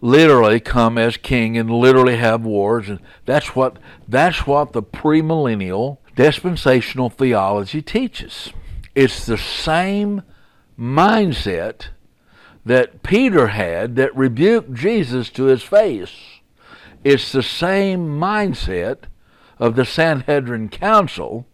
literally 0.00 0.60
come 0.60 0.98
as 0.98 1.16
king 1.16 1.56
and 1.56 1.70
literally 1.70 2.16
have 2.16 2.44
wars. 2.44 2.88
And 2.88 3.00
that's 3.24 3.54
what 3.54 3.78
that's 4.08 4.46
what 4.46 4.72
the 4.72 4.82
premillennial 4.82 5.98
dispensational 6.14 7.10
theology 7.10 7.82
teaches. 7.82 8.52
It's 8.94 9.26
the 9.26 9.38
same 9.38 10.22
mindset 10.78 11.88
that 12.66 13.02
Peter 13.02 13.48
had 13.48 13.96
that 13.96 14.14
rebuked 14.14 14.74
Jesus 14.74 15.30
to 15.30 15.44
his 15.44 15.62
face 15.62 16.36
it's 17.06 17.30
the 17.30 17.40
same 17.40 18.18
mindset 18.18 19.04
of 19.60 19.76
the 19.76 19.84
Sanhedrin 19.84 20.68
council 20.68 21.46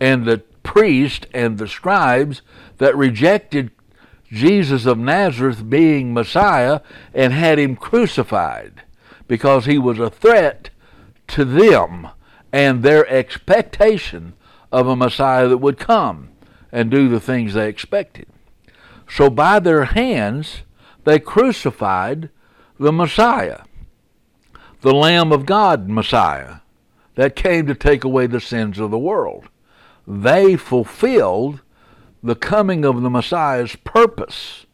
and 0.00 0.24
the 0.24 0.38
priest 0.62 1.26
and 1.34 1.58
the 1.58 1.68
scribes 1.68 2.40
that 2.78 2.96
rejected 2.96 3.70
Jesus 4.32 4.86
of 4.86 4.96
Nazareth 4.96 5.68
being 5.68 6.14
Messiah 6.14 6.80
and 7.12 7.34
had 7.34 7.58
him 7.58 7.76
crucified 7.76 8.80
because 9.26 9.66
he 9.66 9.76
was 9.76 9.98
a 9.98 10.08
threat 10.08 10.70
to 11.26 11.44
them 11.44 12.08
and 12.50 12.82
their 12.82 13.06
expectation 13.08 14.32
of 14.72 14.86
a 14.86 14.96
Messiah 14.96 15.48
that 15.48 15.58
would 15.58 15.78
come 15.78 16.30
and 16.72 16.90
do 16.90 17.10
the 17.10 17.20
things 17.20 17.52
they 17.52 17.68
expected. 17.68 18.26
So 19.08 19.30
by 19.30 19.58
their 19.60 19.84
hands 19.86 20.62
they 21.04 21.18
crucified 21.18 22.30
the 22.78 22.92
Messiah, 22.92 23.62
the 24.82 24.94
Lamb 24.94 25.32
of 25.32 25.46
God 25.46 25.88
Messiah 25.88 26.56
that 27.14 27.34
came 27.34 27.66
to 27.66 27.74
take 27.74 28.04
away 28.04 28.26
the 28.26 28.40
sins 28.40 28.78
of 28.78 28.90
the 28.90 28.98
world. 28.98 29.48
They 30.06 30.56
fulfilled 30.56 31.60
the 32.22 32.36
coming 32.36 32.84
of 32.84 33.02
the 33.02 33.10
Messiah's 33.10 33.76
purpose. 33.76 34.66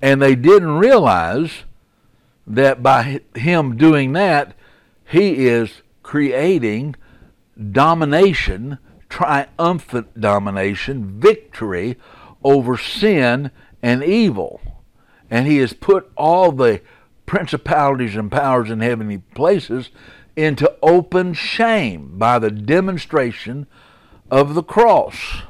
And 0.00 0.22
they 0.22 0.34
didn't 0.34 0.78
realize 0.78 1.64
that 2.46 2.82
by 2.82 3.20
him 3.34 3.76
doing 3.76 4.12
that, 4.12 4.54
he 5.04 5.46
is 5.46 5.82
creating 6.02 6.96
domination, 7.72 8.78
triumphant 9.08 10.20
domination, 10.20 11.20
victory 11.20 11.96
over 12.42 12.76
sin 12.76 13.50
and 13.82 14.02
evil. 14.02 14.60
And 15.30 15.46
he 15.46 15.58
has 15.58 15.72
put 15.72 16.10
all 16.16 16.52
the 16.52 16.80
principalities 17.26 18.16
and 18.16 18.30
powers 18.30 18.70
in 18.70 18.80
heavenly 18.80 19.18
places 19.18 19.90
into 20.36 20.74
open 20.82 21.34
shame 21.34 22.18
by 22.18 22.38
the 22.38 22.50
demonstration 22.50 23.66
of 24.30 24.54
the 24.54 24.62
cross. 24.62 25.42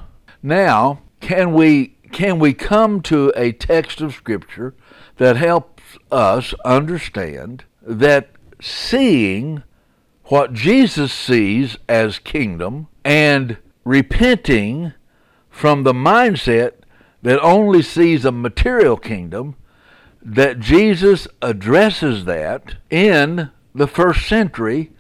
Now, 0.43 1.01
can 1.21 1.53
we 1.53 1.97
can 2.13 2.39
we 2.39 2.55
come 2.55 3.03
to 3.03 3.33
a 3.37 3.53
text 3.53 4.01
of 4.01 4.13
scripture 4.15 4.75
that 5.19 5.37
helps 5.37 5.97
us 6.11 6.55
understand 6.65 7.65
that 7.83 8.31
seeing 8.61 9.63
what 10.25 10.53
Jesus 10.53 11.13
sees 11.13 11.77
as 11.89 12.19
kingdom 12.19 12.89
and 13.05 13.59
repenting 13.85 14.93
from 15.49 15.83
the 15.83 15.93
mindset 15.93 16.73
that 17.23 17.41
only 17.41 17.83
sees 17.83 18.25
a 18.25 18.33
material 18.33 18.97
kingdom 18.97 19.57
that 20.23 20.61
Jesus 20.61 21.27
addresses 21.41 22.25
that 22.27 22.77
in 22.91 23.51
the 23.75 23.87
first 23.87 24.27
century 24.27 24.91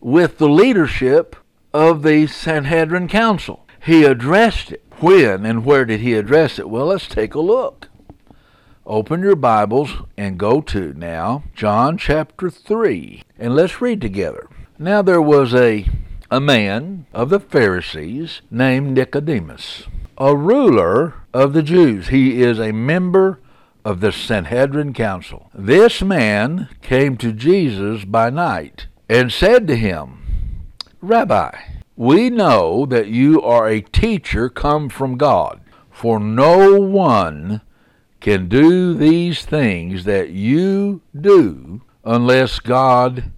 with 0.00 0.38
the 0.38 0.48
leadership 0.48 1.36
of 1.72 2.02
the 2.02 2.26
Sanhedrin 2.26 3.08
Council. 3.08 3.66
He 3.84 4.04
addressed 4.04 4.72
it. 4.72 4.84
When 5.00 5.44
and 5.44 5.64
where 5.64 5.84
did 5.84 6.00
he 6.00 6.14
address 6.14 6.58
it? 6.58 6.70
Well, 6.70 6.86
let's 6.86 7.08
take 7.08 7.34
a 7.34 7.40
look. 7.40 7.88
Open 8.86 9.22
your 9.22 9.34
Bibles 9.34 9.90
and 10.16 10.38
go 10.38 10.60
to 10.60 10.92
now 10.94 11.44
John 11.54 11.98
chapter 11.98 12.48
3, 12.48 13.22
and 13.38 13.56
let's 13.56 13.80
read 13.80 14.00
together. 14.00 14.48
Now 14.78 15.02
there 15.02 15.22
was 15.22 15.54
a, 15.54 15.86
a 16.30 16.40
man 16.40 17.06
of 17.12 17.28
the 17.30 17.40
Pharisees 17.40 18.42
named 18.50 18.92
Nicodemus, 18.92 19.84
a 20.18 20.36
ruler 20.36 21.14
of 21.32 21.52
the 21.52 21.62
Jews. 21.62 22.08
He 22.08 22.42
is 22.42 22.58
a 22.58 22.72
member 22.72 23.40
of 23.84 24.00
the 24.00 24.12
Sanhedrin 24.12 24.94
Council. 24.94 25.50
This 25.52 26.02
man 26.02 26.68
came 26.82 27.16
to 27.18 27.32
Jesus 27.32 28.04
by 28.04 28.30
night 28.30 28.86
and 29.08 29.32
said 29.32 29.66
to 29.66 29.76
him, 29.76 30.72
Rabbi, 31.00 31.50
we 31.96 32.30
know 32.30 32.86
that 32.86 33.08
you 33.08 33.42
are 33.42 33.68
a 33.68 33.80
teacher 33.80 34.48
come 34.48 34.88
from 34.88 35.18
God, 35.18 35.60
for 35.90 36.18
no 36.18 36.80
one 36.80 37.60
can 38.20 38.48
do 38.48 38.94
these 38.94 39.44
things 39.44 40.04
that 40.04 40.30
you 40.30 41.02
do 41.18 41.82
unless 42.04 42.58
God 42.58 43.30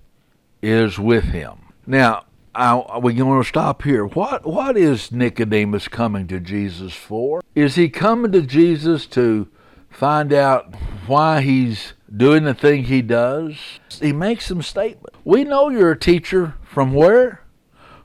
is 0.63 0.99
with 0.99 1.25
him. 1.25 1.73
Now, 1.87 2.26
We're 2.57 3.13
going 3.13 3.43
to 3.43 3.49
stop 3.49 3.83
here. 3.83 4.07
What 4.07 4.47
what 4.47 4.77
is 4.77 5.13
Nicodemus 5.13 5.89
coming 5.89 6.27
to 6.29 6.41
Jesus 6.41 6.95
for? 6.95 7.43
Is 7.55 7.75
he 7.75 7.89
coming 7.89 8.33
to 8.33 8.43
Jesus 8.43 9.07
to 9.09 9.49
find 9.91 10.33
out 10.33 10.75
why 11.07 11.43
he's 11.43 11.93
doing 12.15 12.45
the 12.45 12.55
thing 12.55 12.85
he 12.85 13.03
does? 13.03 13.57
He 14.01 14.13
makes 14.13 14.47
some 14.47 14.63
statement. 14.63 15.15
We 15.25 15.45
know 15.45 15.69
you're 15.69 15.93
a 15.93 15.99
teacher 15.99 16.55
from 16.63 16.95
where? 16.95 17.43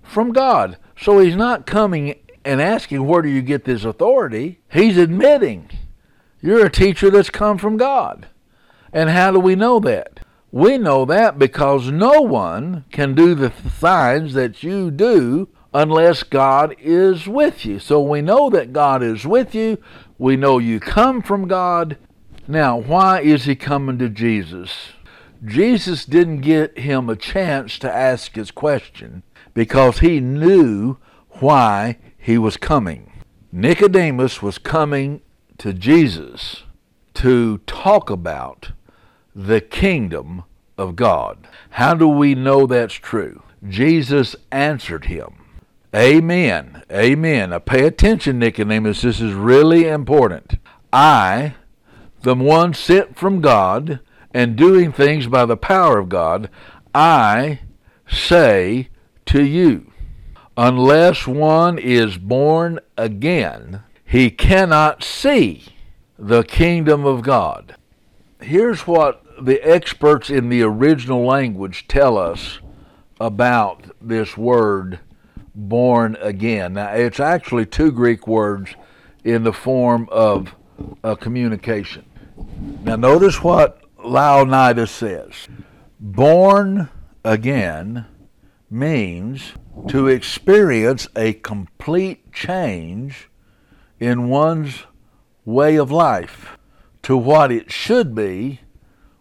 From 0.02 0.34
God. 0.34 0.78
So 1.00 1.20
he's 1.20 1.36
not 1.36 1.66
coming 1.66 2.16
and 2.44 2.62
asking 2.62 3.06
where 3.06 3.22
do 3.22 3.30
you 3.30 3.42
get 3.42 3.66
this 3.66 3.86
authority? 3.86 4.60
He's 4.72 4.98
admitting 4.98 5.70
you're 6.42 6.66
a 6.66 6.72
teacher 6.72 7.10
that's 7.10 7.30
come 7.30 7.58
from 7.58 7.78
God. 7.78 8.28
And 8.92 9.10
how 9.10 9.32
do 9.32 9.40
we 9.40 9.56
know 9.56 9.80
that? 9.82 10.11
We 10.52 10.78
know 10.78 11.06
that 11.06 11.40
because 11.40 11.92
no 11.92 12.22
one 12.22 12.84
can 12.92 13.16
do 13.16 13.36
the 13.36 13.54
signs 13.80 14.34
that 14.34 14.64
you 14.64 14.92
do 14.92 15.48
unless 15.74 16.24
God 16.24 16.76
is 16.78 17.26
with 17.28 17.66
you. 17.66 17.80
So 17.80 18.02
we 18.02 18.22
know 18.22 18.50
that 18.50 18.74
God 18.74 19.02
is 19.02 19.26
with 19.26 19.56
you. 19.56 19.78
We 20.18 20.36
know 20.36 20.58
you 20.58 20.82
come 20.82 21.22
from 21.22 21.48
God. 21.48 21.98
Now, 22.48 22.78
why 22.78 23.22
is 23.22 23.46
he 23.46 23.56
coming 23.56 23.98
to 24.00 24.10
Jesus? 24.10 24.90
Jesus 25.46 26.06
didn't 26.06 26.42
get 26.42 26.78
him 26.78 27.10
a 27.10 27.16
chance 27.16 27.80
to 27.80 27.92
ask 27.92 28.36
his 28.36 28.52
question 28.52 29.24
because 29.54 30.00
he 30.00 30.20
knew 30.20 30.98
why 31.40 31.98
he 32.18 32.38
was 32.38 32.58
coming. 32.58 33.12
Nicodemus 33.54 34.42
was 34.42 34.58
coming 34.58 35.22
to 35.58 35.74
Jesus 35.74 36.64
to 37.16 37.60
talk 37.60 38.10
about 38.10 38.72
the 39.36 39.62
kingdom 39.62 40.44
of 40.78 40.96
God. 40.96 41.48
How 41.72 41.94
do 41.94 42.08
we 42.08 42.36
know 42.36 42.66
that's 42.66 42.94
true? 42.94 43.44
Jesus 43.68 44.36
answered 44.52 45.06
him. 45.06 45.36
Amen. 45.96 46.84
Amen. 46.92 47.50
Now 47.50 47.60
pay 47.60 47.86
attention, 47.86 48.40
Nicodemus. 48.40 49.02
This 49.02 49.20
is 49.20 49.34
really 49.34 49.88
important. 49.88 50.56
I, 50.94 51.56
the 52.22 52.36
one 52.36 52.74
sent 52.74 53.18
from 53.18 53.42
God 53.42 54.00
and 54.34 54.56
doing 54.56 54.92
things 54.92 55.28
by 55.28 55.46
the 55.46 55.58
power 55.58 56.00
of 56.00 56.10
God, 56.10 56.50
I 56.96 57.60
say 58.08 58.90
to 59.28 59.44
you, 59.44 59.92
unless 60.58 61.28
one 61.28 61.78
is 61.78 62.18
born 62.18 62.80
again, 62.98 63.84
he 64.06 64.30
cannot 64.30 65.04
see 65.04 65.66
the 66.18 66.44
kingdom 66.44 67.06
of 67.06 67.22
God. 67.22 67.76
Here's 68.42 68.88
what 68.88 69.24
the 69.40 69.60
experts 69.62 70.30
in 70.30 70.50
the 70.50 70.64
original 70.64 71.26
language 71.26 71.88
tell 71.88 72.18
us 72.18 72.60
about 73.20 73.86
this 74.02 74.36
word 74.36 75.00
born 75.54 76.18
again. 76.20 76.74
Now, 76.74 76.94
it's 76.94 77.20
actually 77.20 77.68
two 77.68 77.92
Greek 77.92 78.28
words 78.28 78.74
in 79.24 79.44
the 79.44 79.54
form 79.54 80.10
of 80.12 80.56
a 81.04 81.16
communication. 81.16 82.06
Now, 82.84 82.96
notice 82.96 83.44
what 83.44 83.84
Louw-Nida 83.98 84.90
says 84.90 85.48
born 86.00 86.90
again 87.24 88.08
means 88.72 89.54
to 89.88 90.08
experience 90.08 91.08
a 91.16 91.34
complete 91.34 92.34
change 92.34 93.30
in 94.00 94.30
one's 94.30 94.84
way 95.46 95.76
of 95.76 95.92
life 95.92 96.58
to 97.04 97.18
what 97.18 97.52
it 97.52 97.72
should 97.72 98.14
be, 98.14 98.62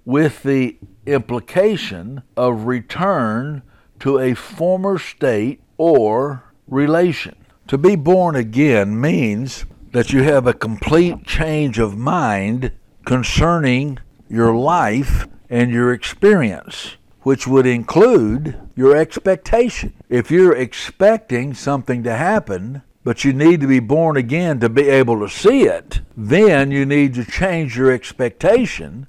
with 0.05 0.43
the 0.43 0.77
implication 1.07 2.23
of 2.37 2.65
return 2.65 3.63
to 4.01 4.19
a 4.19 4.35
former 4.35 4.99
state 4.99 5.61
or 5.77 6.45
relation. 6.67 7.37
To 7.69 7.79
be 7.79 7.97
born 7.97 8.35
again 8.35 9.01
means 9.01 9.65
that 9.93 10.13
you 10.13 10.23
have 10.23 10.47
a 10.47 10.55
complete 10.55 11.25
change 11.25 11.79
of 11.79 11.97
mind 11.97 12.73
concerning 13.05 13.99
your 14.29 14.55
life 14.55 15.27
and 15.49 15.71
your 15.71 15.93
experience, 15.93 16.97
which 17.23 17.47
would 17.47 17.67
include 17.67 18.57
your 18.75 18.97
expectation. 18.97 19.93
If 20.09 20.31
you're 20.31 20.57
expecting 20.57 21.55
something 21.55 22.03
to 22.05 22.17
happen, 22.17 22.83
but 23.11 23.25
you 23.25 23.33
need 23.33 23.61
to 23.61 23.67
be 23.67 23.81
born 23.81 24.17
again 24.17 24.61
to 24.61 24.69
be 24.69 24.89
able 24.89 25.19
to 25.19 25.29
see 25.29 25.63
it, 25.63 26.01
then 26.17 26.71
you 26.71 26.87
need 26.87 27.13
to 27.13 27.25
change 27.25 27.77
your 27.77 27.91
expectation 27.91 29.09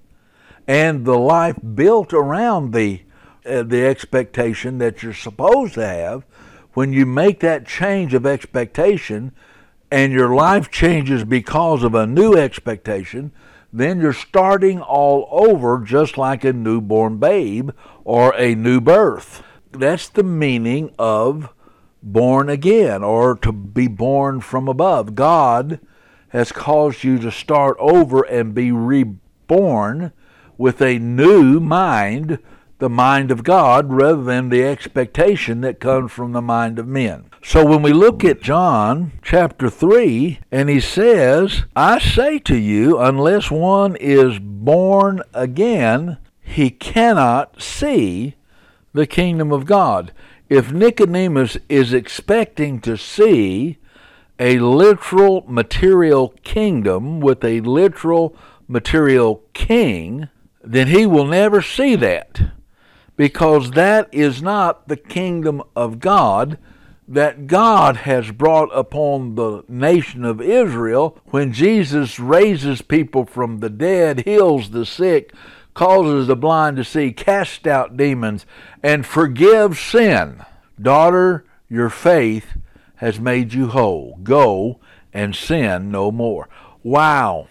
and 0.68 1.06
the 1.06 1.20
life 1.20 1.56
built 1.76 2.12
around 2.12 2.74
the 2.74 3.04
uh, 3.46 3.62
the 3.62 3.86
expectation 3.86 4.80
that 4.80 5.04
you're 5.04 5.14
supposed 5.14 5.76
to 5.76 5.86
have. 5.86 6.26
When 6.74 6.92
you 6.94 7.06
make 7.06 7.42
that 7.42 7.68
change 7.68 8.16
of 8.16 8.26
expectation 8.26 9.34
and 9.92 10.12
your 10.12 10.34
life 10.34 10.72
changes 10.72 11.24
because 11.24 11.84
of 11.84 11.94
a 11.94 12.08
new 12.08 12.34
expectation 12.34 13.32
then 13.72 14.02
you're 14.02 14.14
starting 14.14 14.82
all 14.82 15.28
over 15.30 15.78
just 15.78 16.18
like 16.18 16.44
a 16.44 16.52
newborn 16.52 17.18
babe 17.18 17.70
or 18.04 18.34
a 18.36 18.56
new 18.56 18.82
birth. 18.82 19.44
That's 19.72 20.10
the 20.10 20.24
meaning 20.24 20.92
of 20.98 21.54
born 22.04 22.50
again 22.50 23.04
or 23.04 23.36
to 23.36 23.52
be 23.52 23.88
born 23.88 24.42
from 24.42 24.68
above. 24.68 25.16
God 25.16 25.80
has 26.30 26.52
caused 26.52 27.04
you 27.04 27.20
to 27.20 27.32
start 27.32 27.76
over 27.80 28.22
and 28.24 28.54
be 28.54 28.72
reborn 28.72 30.14
with 30.58 30.82
a 30.82 31.00
new 31.00 31.60
mind, 31.60 32.40
the 32.80 32.90
mind 32.90 33.32
of 33.32 33.44
God, 33.44 33.92
rather 33.92 34.24
than 34.24 34.50
the 34.50 34.64
expectation 34.64 35.62
that 35.62 35.80
comes 35.80 36.12
from 36.12 36.32
the 36.32 36.42
mind 36.42 36.80
of 36.80 36.88
men. 36.88 37.26
So 37.44 37.66
when 37.66 37.82
we 37.82 37.92
look 37.92 38.24
at 38.24 38.42
John 38.42 39.12
chapter 39.24 39.70
3, 39.70 40.40
and 40.52 40.70
he 40.70 40.80
says, 40.80 41.64
I 41.76 42.00
say 42.00 42.40
to 42.40 42.56
you, 42.56 43.00
unless 43.00 43.52
one 43.52 43.96
is 43.96 44.40
born 44.40 45.22
again, 45.34 46.18
he 46.40 46.70
cannot 46.70 47.62
see 47.62 48.36
the 48.94 49.08
kingdom 49.08 49.52
of 49.52 49.66
God 49.66 50.12
if 50.52 50.70
Nicodemus 50.70 51.58
is 51.70 51.94
expecting 51.94 52.82
to 52.82 52.98
see 52.98 53.78
a 54.38 54.60
literal 54.60 55.46
material 55.48 56.36
kingdom 56.44 57.22
with 57.22 57.42
a 57.46 57.62
literal 57.62 58.36
material 58.68 59.44
king, 59.54 60.28
then 60.62 60.88
he 60.88 61.06
will 61.06 61.26
never 61.26 61.62
see 61.62 61.96
that 61.96 62.52
because 63.16 63.72
that 63.72 64.10
is 64.14 64.42
not 64.42 64.90
the 64.90 64.98
kingdom 64.98 65.64
of 65.74 66.02
God 66.02 66.58
that 67.08 67.48
God 67.48 67.96
has 67.98 68.32
brought 68.32 68.70
upon 68.74 69.36
the 69.36 69.64
nation 69.70 70.26
of 70.26 70.42
Israel. 70.42 71.18
When 71.28 71.54
Jesus 71.54 72.20
raises 72.20 72.82
people 72.82 73.26
from 73.26 73.60
the 73.60 73.70
dead, 73.70 74.26
heals 74.26 74.72
the 74.72 74.86
sick, 74.86 75.34
causes 75.74 76.28
the 76.28 76.36
blind 76.36 76.78
to 76.78 76.84
see, 76.84 77.12
casts 77.12 77.66
out 77.66 77.98
demons, 77.98 78.46
and 78.84 79.06
forgives 79.06 79.80
sin. 79.80 80.44
Daughter, 80.82 81.46
your 81.70 81.90
faith 81.90 82.58
has 82.96 83.20
made 83.20 83.54
you 83.54 83.68
whole. 83.68 84.18
Go 84.24 84.80
and 85.14 85.36
sin 85.36 85.92
no 85.92 86.12
more. 86.12 86.50
Wow. 86.84 87.48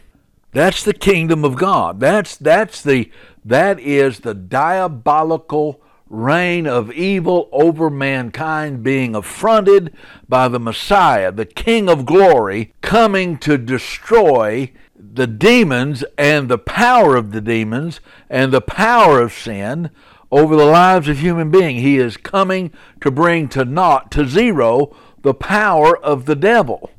That's 0.53 0.83
the 0.83 0.95
kingdom 0.95 1.45
of 1.45 1.57
God. 1.57 2.01
That's 2.01 2.37
that's 2.37 2.83
the 2.83 3.11
that 3.45 3.79
is 3.79 4.21
the 4.21 4.35
diabolical 4.35 5.81
reign 6.09 6.67
of 6.67 6.93
evil 6.93 7.49
over 7.53 7.89
mankind 7.89 8.83
being 8.83 9.15
affronted 9.15 9.95
by 10.29 10.49
the 10.49 10.59
Messiah, 10.59 11.31
the 11.31 11.47
King 11.47 11.89
of 11.89 12.05
glory, 12.05 12.73
coming 12.83 13.39
to 13.39 13.57
destroy 13.57 14.73
the 15.01 15.27
demons 15.27 16.05
and 16.19 16.49
the 16.49 16.59
power 16.59 17.17
of 17.17 17.33
the 17.33 17.41
demons 17.41 18.01
and 18.29 18.53
the 18.53 18.61
power 18.61 19.21
of 19.21 19.33
sin 19.33 19.91
over 20.31 20.55
the 20.57 20.67
lives 20.67 21.09
of 21.09 21.19
human 21.19 21.51
beings. 21.51 21.83
He 21.83 21.99
is 21.99 22.17
coming 22.17 22.73
to 23.01 23.11
bring 23.11 23.49
to 23.51 23.65
naught, 23.65 24.11
to 24.13 24.27
zero, 24.27 24.95
the 25.23 25.35
power 25.35 25.97
of 25.97 26.27
the 26.27 26.37
devil, 26.37 26.91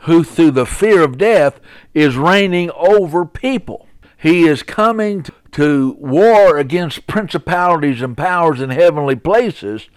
who 0.00 0.22
through 0.22 0.52
the 0.52 0.66
fear 0.66 1.02
of 1.02 1.18
death 1.18 1.60
is 1.94 2.16
reigning 2.16 2.70
over 2.72 3.24
people. 3.24 3.86
He 4.16 4.46
is 4.46 4.62
coming 4.62 5.24
to 5.52 5.96
war 5.98 6.58
against 6.58 7.06
principalities 7.06 8.02
and 8.02 8.16
powers 8.16 8.60
in 8.60 8.70
heavenly 8.70 9.16
places 9.16 9.88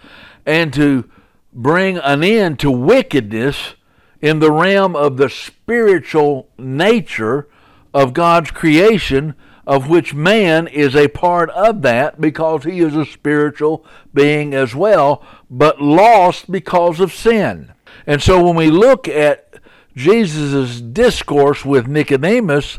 and 0.46 0.72
to 0.74 1.10
bring 1.52 1.98
an 1.98 2.24
end 2.24 2.58
to 2.60 2.70
wickedness 2.70 3.74
in 4.22 4.38
the 4.38 4.52
realm 4.52 4.94
of 4.94 5.16
the 5.16 5.28
spiritual 5.28 6.48
nature 6.56 7.48
of 7.92 8.14
God's 8.14 8.52
creation, 8.52 9.34
of 9.66 9.90
which 9.90 10.14
man 10.14 10.68
is 10.68 10.94
a 10.94 11.08
part 11.08 11.50
of 11.50 11.82
that 11.82 12.20
because 12.20 12.64
he 12.64 12.78
is 12.78 12.96
a 12.96 13.04
spiritual 13.04 13.84
being 14.14 14.54
as 14.54 14.74
well, 14.74 15.24
but 15.50 15.82
lost 15.82 16.50
because 16.50 17.00
of 17.00 17.12
sin. 17.12 17.72
And 18.06 18.22
so 18.22 18.42
when 18.42 18.56
we 18.56 18.70
look 18.70 19.08
at 19.08 19.54
Jesus' 19.94 20.80
discourse 20.80 21.64
with 21.64 21.86
Nicodemus, 21.86 22.78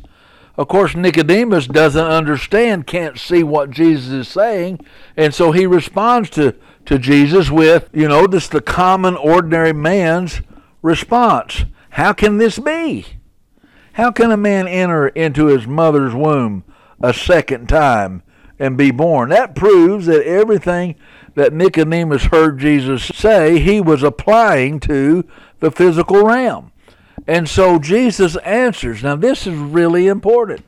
of 0.55 0.67
course, 0.67 0.95
Nicodemus 0.95 1.67
doesn't 1.67 2.05
understand, 2.05 2.87
can't 2.87 3.17
see 3.19 3.43
what 3.43 3.71
Jesus 3.71 4.11
is 4.11 4.27
saying, 4.27 4.79
and 5.17 5.33
so 5.33 5.51
he 5.51 5.65
responds 5.65 6.29
to, 6.31 6.55
to 6.85 6.99
Jesus 6.99 7.49
with, 7.49 7.89
you 7.91 8.07
know, 8.07 8.27
just 8.27 8.51
the 8.51 8.61
common, 8.61 9.15
ordinary 9.15 9.73
man's 9.73 10.41
response 10.83 11.65
How 11.91 12.13
can 12.13 12.37
this 12.37 12.59
be? 12.59 13.07
How 13.93 14.11
can 14.11 14.31
a 14.31 14.37
man 14.37 14.67
enter 14.67 15.07
into 15.07 15.47
his 15.47 15.65
mother's 15.65 16.13
womb 16.13 16.63
a 17.01 17.13
second 17.13 17.69
time 17.69 18.23
and 18.59 18.77
be 18.77 18.91
born? 18.91 19.29
That 19.29 19.55
proves 19.55 20.05
that 20.07 20.25
everything 20.25 20.95
that 21.35 21.53
Nicodemus 21.53 22.25
heard 22.25 22.59
Jesus 22.59 23.05
say, 23.05 23.59
he 23.59 23.81
was 23.81 24.03
applying 24.03 24.79
to 24.81 25.23
the 25.59 25.71
physical 25.71 26.23
realm. 26.23 26.71
And 27.27 27.47
so 27.47 27.79
Jesus 27.79 28.35
answers. 28.37 29.03
Now, 29.03 29.15
this 29.15 29.47
is 29.47 29.55
really 29.55 30.07
important. 30.07 30.65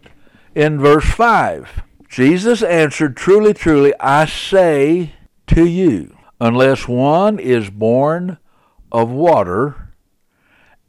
In 0.53 0.79
verse 0.79 1.05
5, 1.05 1.83
Jesus 2.07 2.63
answered, 2.63 3.17
Truly, 3.17 3.53
truly, 3.53 3.93
I 3.99 4.25
say 4.25 5.13
to 5.47 5.65
you, 5.65 6.15
unless 6.39 6.87
one 6.87 7.39
is 7.39 7.69
born 7.69 8.37
of 8.91 9.09
water 9.09 9.84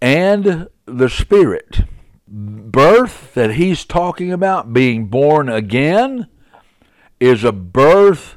and 0.01 0.69
the 0.85 1.09
Spirit, 1.09 1.81
birth 2.29 3.35
that 3.35 3.55
he's 3.55 3.85
talking 3.85 4.33
about, 4.33 4.73
being 4.73 5.07
born 5.07 5.49
again, 5.49 6.29
is 7.19 7.45
a 7.45 7.53
birth 7.53 8.37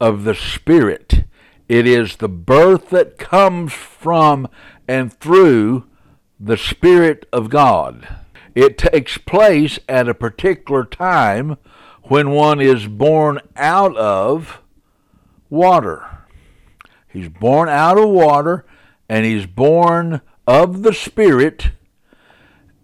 of 0.00 0.24
the 0.24 0.34
Spirit. 0.34 1.24
It 1.68 1.86
is 1.86 2.16
the 2.16 2.28
birth 2.28 2.90
that 2.90 3.18
comes 3.18 3.72
from 3.72 4.48
and 4.86 5.12
through 5.12 5.86
the 6.38 6.56
Spirit 6.56 7.26
of 7.32 7.48
God. 7.48 8.06
It 8.54 8.78
takes 8.78 9.18
place 9.18 9.78
at 9.88 10.08
a 10.08 10.14
particular 10.14 10.84
time 10.84 11.56
when 12.04 12.30
one 12.30 12.60
is 12.60 12.86
born 12.86 13.40
out 13.56 13.96
of 13.96 14.60
water. 15.48 16.26
He's 17.08 17.28
born 17.28 17.68
out 17.68 17.98
of 17.98 18.10
water 18.10 18.66
and 19.08 19.24
he's 19.24 19.46
born 19.46 20.20
of 20.46 20.82
the 20.82 20.92
Spirit 20.92 21.70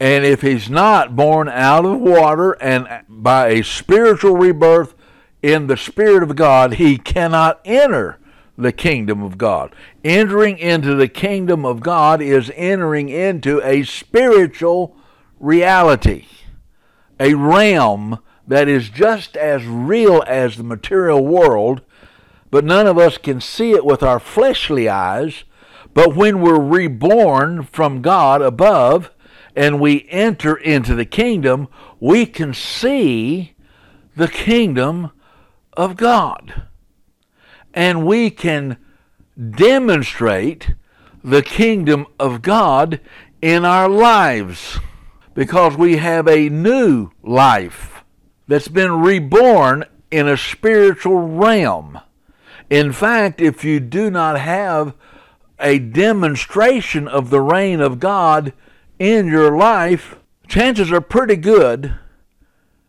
and 0.00 0.24
if 0.24 0.40
he's 0.40 0.70
not 0.70 1.14
born 1.14 1.46
out 1.46 1.84
of 1.84 2.00
water 2.00 2.52
and 2.52 2.88
by 3.06 3.48
a 3.48 3.62
spiritual 3.62 4.34
rebirth 4.34 4.94
in 5.42 5.66
the 5.66 5.76
Spirit 5.76 6.22
of 6.22 6.34
God, 6.36 6.74
he 6.74 6.96
cannot 6.96 7.60
enter 7.66 8.18
the 8.56 8.72
kingdom 8.72 9.22
of 9.22 9.36
God. 9.36 9.74
Entering 10.02 10.56
into 10.56 10.94
the 10.94 11.08
kingdom 11.08 11.66
of 11.66 11.80
God 11.80 12.22
is 12.22 12.50
entering 12.56 13.10
into 13.10 13.60
a 13.62 13.82
spiritual 13.82 14.96
reality, 15.38 16.26
a 17.18 17.34
realm 17.34 18.20
that 18.46 18.68
is 18.68 18.88
just 18.88 19.36
as 19.36 19.66
real 19.66 20.24
as 20.26 20.56
the 20.56 20.64
material 20.64 21.24
world, 21.26 21.82
but 22.50 22.64
none 22.64 22.86
of 22.86 22.96
us 22.96 23.18
can 23.18 23.38
see 23.38 23.72
it 23.72 23.84
with 23.84 24.02
our 24.02 24.18
fleshly 24.18 24.88
eyes. 24.88 25.44
But 25.94 26.14
when 26.14 26.40
we're 26.40 26.60
reborn 26.60 27.64
from 27.64 28.02
God 28.02 28.42
above 28.42 29.10
and 29.56 29.80
we 29.80 30.06
enter 30.08 30.54
into 30.56 30.94
the 30.94 31.04
kingdom, 31.04 31.68
we 31.98 32.26
can 32.26 32.54
see 32.54 33.54
the 34.16 34.28
kingdom 34.28 35.10
of 35.72 35.96
God. 35.96 36.62
And 37.74 38.06
we 38.06 38.30
can 38.30 38.76
demonstrate 39.38 40.74
the 41.22 41.42
kingdom 41.42 42.06
of 42.18 42.42
God 42.42 43.00
in 43.42 43.64
our 43.64 43.88
lives 43.88 44.78
because 45.34 45.76
we 45.76 45.96
have 45.96 46.26
a 46.28 46.48
new 46.48 47.10
life 47.22 48.04
that's 48.48 48.68
been 48.68 49.00
reborn 49.00 49.84
in 50.10 50.26
a 50.26 50.36
spiritual 50.36 51.20
realm. 51.28 52.00
In 52.68 52.92
fact, 52.92 53.40
if 53.40 53.64
you 53.64 53.80
do 53.80 54.10
not 54.10 54.38
have 54.38 54.94
a 55.60 55.78
demonstration 55.78 57.06
of 57.08 57.30
the 57.30 57.40
reign 57.40 57.80
of 57.80 58.00
God 58.00 58.52
in 58.98 59.26
your 59.26 59.56
life, 59.56 60.16
chances 60.48 60.92
are 60.92 61.00
pretty 61.00 61.36
good 61.36 61.94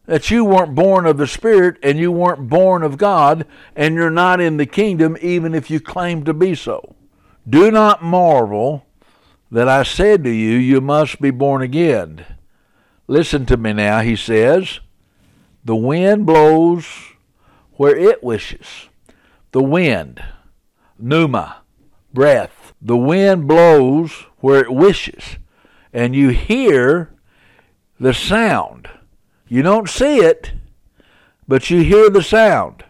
that 0.06 0.30
you 0.30 0.44
weren't 0.44 0.76
born 0.76 1.06
of 1.06 1.18
the 1.18 1.28
Spirit 1.28 1.78
and 1.82 1.98
you 1.98 2.12
weren't 2.12 2.50
born 2.50 2.84
of 2.84 2.98
God 2.98 3.46
and 3.76 3.96
you're 3.96 4.10
not 4.10 4.42
in 4.42 4.58
the 4.58 4.66
kingdom 4.66 5.18
even 5.22 5.54
if 5.54 5.70
you 5.70 5.80
claim 5.80 6.26
to 6.26 6.34
be 6.34 6.56
so. 6.56 6.96
Do 7.48 7.72
not 7.72 8.04
marvel 8.04 8.86
that 9.52 9.68
I 9.68 9.84
said 9.84 10.24
to 10.24 10.30
you, 10.30 10.58
You 10.58 10.82
must 10.82 11.22
be 11.22 11.32
born 11.32 11.62
again. 11.62 12.26
Listen 13.08 13.46
to 13.48 13.58
me 13.58 13.74
now, 13.74 14.02
he 14.02 14.16
says. 14.16 14.80
The 15.64 15.76
wind 15.76 16.26
blows 16.26 16.86
where 17.74 17.96
it 17.96 18.24
wishes. 18.24 18.90
The 19.52 19.62
wind, 19.62 20.24
pneuma, 20.98 21.58
breath. 22.14 22.61
The 22.82 22.98
wind 22.98 23.48
blows 23.48 24.12
where 24.40 24.62
it 24.62 24.74
wishes. 24.74 25.38
And 25.94 26.16
you 26.16 26.30
hear 26.30 27.14
the 28.00 28.14
sound 28.14 28.88
you 29.52 29.62
don't 29.62 29.90
see 29.90 30.20
it, 30.20 30.54
but 31.46 31.70
you 31.70 31.84
hear 31.84 32.10
the 32.10 32.24
sound. 32.24 32.86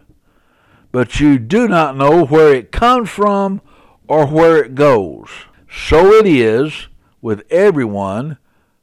But 0.92 1.18
you 1.18 1.40
do 1.40 1.66
not 1.66 1.96
know 1.96 2.24
where 2.24 2.54
it 2.54 2.70
comes 2.70 3.10
from 3.10 3.60
or 4.06 4.28
where 4.28 4.62
it 4.62 4.76
goes. 4.76 5.28
So 5.68 6.12
it 6.12 6.24
is 6.24 6.86
with 7.20 7.42
everyone 7.50 8.38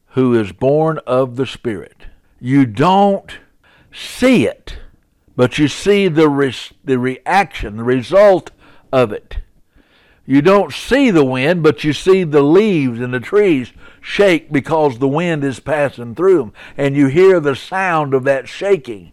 who 0.08 0.38
is 0.38 0.52
born 0.52 1.00
of 1.08 1.38
the 1.38 1.45
Spirit. 1.45 2.08
You 2.41 2.65
don't 2.65 3.39
see 3.93 4.45
it, 4.45 4.80
but 5.38 5.58
you 5.58 5.69
see 5.69 6.10
the, 6.10 6.28
re- 6.28 6.54
the 6.84 7.00
reaction, 7.00 7.78
the 7.78 7.86
result 7.86 8.52
of 8.91 9.13
it. 9.13 9.38
You 10.30 10.44
don't 10.44 10.72
see 10.72 11.10
the 11.10 11.26
wind, 11.26 11.63
but 11.63 11.84
you 11.84 11.92
see 11.92 12.24
the 12.24 12.44
leaves 12.44 13.00
and 13.00 13.12
the 13.12 13.20
trees 13.20 13.74
shake 14.00 14.52
because 14.52 15.00
the 15.00 15.08
wind 15.08 15.44
is 15.44 15.60
passing 15.60 16.13
through 16.13 16.38
them. 16.38 16.54
And 16.78 16.96
you 16.96 17.08
hear 17.08 17.39
the 17.39 17.56
sound 17.56 18.13
of 18.13 18.26
that 18.26 18.48
shaking. 18.48 19.12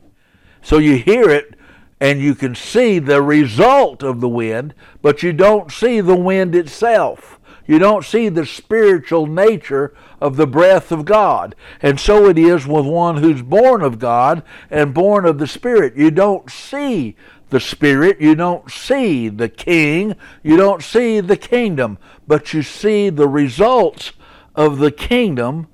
So 0.61 0.77
you 0.77 0.99
hear 0.99 1.31
it 1.31 1.55
and 2.03 2.21
you 2.21 2.35
can 2.35 2.55
see 2.55 2.99
the 2.99 3.23
result 3.23 4.03
of 4.03 4.21
the 4.21 4.29
wind, 4.29 4.75
but 5.01 5.23
you 5.23 5.33
don't 5.33 5.73
see 5.73 6.03
the 6.03 6.15
wind 6.15 6.55
itself. 6.55 7.41
You 7.67 7.79
don't 7.79 8.05
see 8.05 8.29
the 8.29 8.45
spiritual 8.45 9.27
nature 9.27 9.95
of 10.21 10.37
the 10.37 10.47
breath 10.47 10.93
of 10.93 11.07
God. 11.07 11.55
And 11.81 11.99
so 11.99 12.27
it 12.27 12.37
is 12.37 12.67
with 12.67 12.85
one 12.85 13.17
who's 13.17 13.41
born 13.41 13.81
of 13.81 13.99
God 13.99 14.43
and 14.71 14.93
born 14.93 15.25
of 15.25 15.39
the 15.39 15.47
Spirit. 15.47 15.97
You 15.97 16.11
don't 16.11 16.51
see 16.51 17.17
the 17.51 17.61
Spirit, 17.61 18.21
you 18.21 18.35
don't 18.35 18.71
see 18.71 19.29
the 19.29 19.49
King, 19.49 20.17
you 20.43 20.57
don't 20.57 20.83
see 20.83 21.21
the 21.21 21.37
kingdom, 21.37 21.99
but 22.27 22.53
you 22.53 22.63
see 22.63 23.09
the 23.09 23.29
results 23.29 24.13
of 24.55 24.79
the 24.79 24.91
kingdom 24.91 25.69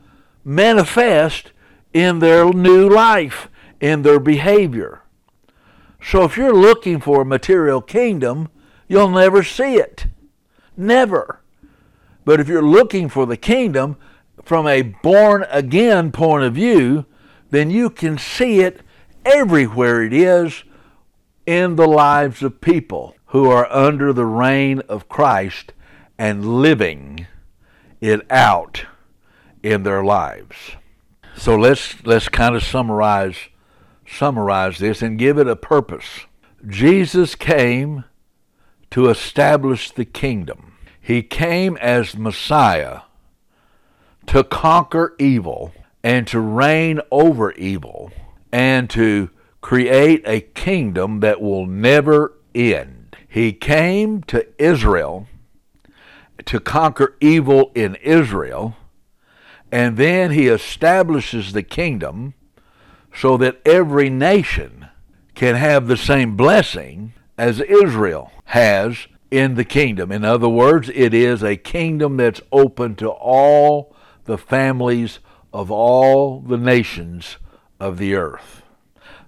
manifest 0.44 1.52
in 1.92 2.18
their 2.18 2.52
new 2.52 2.88
life, 2.88 3.48
in 3.80 4.02
their 4.02 4.20
behavior. 4.20 5.02
So 6.02 6.24
if 6.24 6.36
you're 6.36 6.54
looking 6.54 7.00
for 7.00 7.22
a 7.22 7.26
material 7.26 7.80
kingdom, 7.80 8.48
you'll 8.88 9.08
never 9.08 9.42
see 9.42 9.76
it. 9.76 10.06
Never. 10.76 11.40
But 12.24 12.40
if 12.40 12.48
you're 12.48 12.62
looking 12.62 13.08
for 13.08 13.24
the 13.24 13.36
kingdom 13.36 13.96
from 14.44 14.66
a 14.66 14.82
born 14.82 15.44
again 15.50 16.12
point 16.12 16.44
of 16.44 16.54
view, 16.54 17.06
then 17.50 17.70
you 17.70 17.88
can 17.88 18.18
see 18.18 18.60
it 18.60 18.80
everywhere 19.24 20.02
it 20.02 20.12
is 20.12 20.64
in 21.46 21.76
the 21.76 21.88
lives 21.88 22.42
of 22.42 22.60
people 22.60 23.16
who 23.26 23.50
are 23.50 23.70
under 23.72 24.12
the 24.12 24.26
reign 24.26 24.80
of 24.88 25.08
Christ 25.08 25.72
and 26.18 26.60
living 26.60 27.26
it 28.00 28.30
out 28.30 28.84
in 29.62 29.82
their 29.82 30.04
lives. 30.04 30.56
So 31.36 31.56
let's 31.56 32.04
let's 32.04 32.28
kind 32.28 32.54
of 32.54 32.62
summarize 32.62 33.36
summarize 34.06 34.78
this 34.78 35.02
and 35.02 35.18
give 35.18 35.38
it 35.38 35.48
a 35.48 35.56
purpose. 35.56 36.26
Jesus 36.66 37.34
came 37.34 38.04
to 38.90 39.08
establish 39.08 39.90
the 39.90 40.04
kingdom. 40.04 40.74
He 41.00 41.22
came 41.22 41.76
as 41.78 42.16
Messiah 42.16 43.00
to 44.26 44.44
conquer 44.44 45.14
evil 45.18 45.72
and 46.04 46.26
to 46.28 46.38
reign 46.38 47.00
over 47.10 47.52
evil 47.52 48.12
and 48.52 48.88
to 48.90 49.30
create 49.62 50.22
a 50.26 50.40
kingdom 50.40 51.20
that 51.20 51.40
will 51.40 51.64
never 51.66 52.34
end. 52.54 53.16
He 53.26 53.52
came 53.54 54.22
to 54.24 54.46
Israel 54.62 55.26
to 56.44 56.60
conquer 56.60 57.16
evil 57.20 57.70
in 57.74 57.94
Israel, 58.02 58.76
and 59.70 59.96
then 59.96 60.32
he 60.32 60.48
establishes 60.48 61.52
the 61.52 61.62
kingdom 61.62 62.34
so 63.14 63.36
that 63.38 63.60
every 63.64 64.10
nation 64.10 64.88
can 65.34 65.54
have 65.54 65.86
the 65.86 65.96
same 65.96 66.36
blessing 66.36 67.14
as 67.38 67.60
Israel 67.60 68.30
has 68.46 69.06
in 69.30 69.54
the 69.54 69.64
kingdom. 69.64 70.12
In 70.12 70.24
other 70.24 70.48
words, 70.48 70.90
it 70.94 71.14
is 71.14 71.42
a 71.42 71.56
kingdom 71.56 72.18
that's 72.18 72.42
open 72.50 72.96
to 72.96 73.08
all 73.08 73.94
the 74.24 74.36
families 74.36 75.20
of 75.52 75.70
all 75.70 76.40
the 76.40 76.58
nations 76.58 77.38
of 77.80 77.98
the 77.98 78.14
earth. 78.14 78.61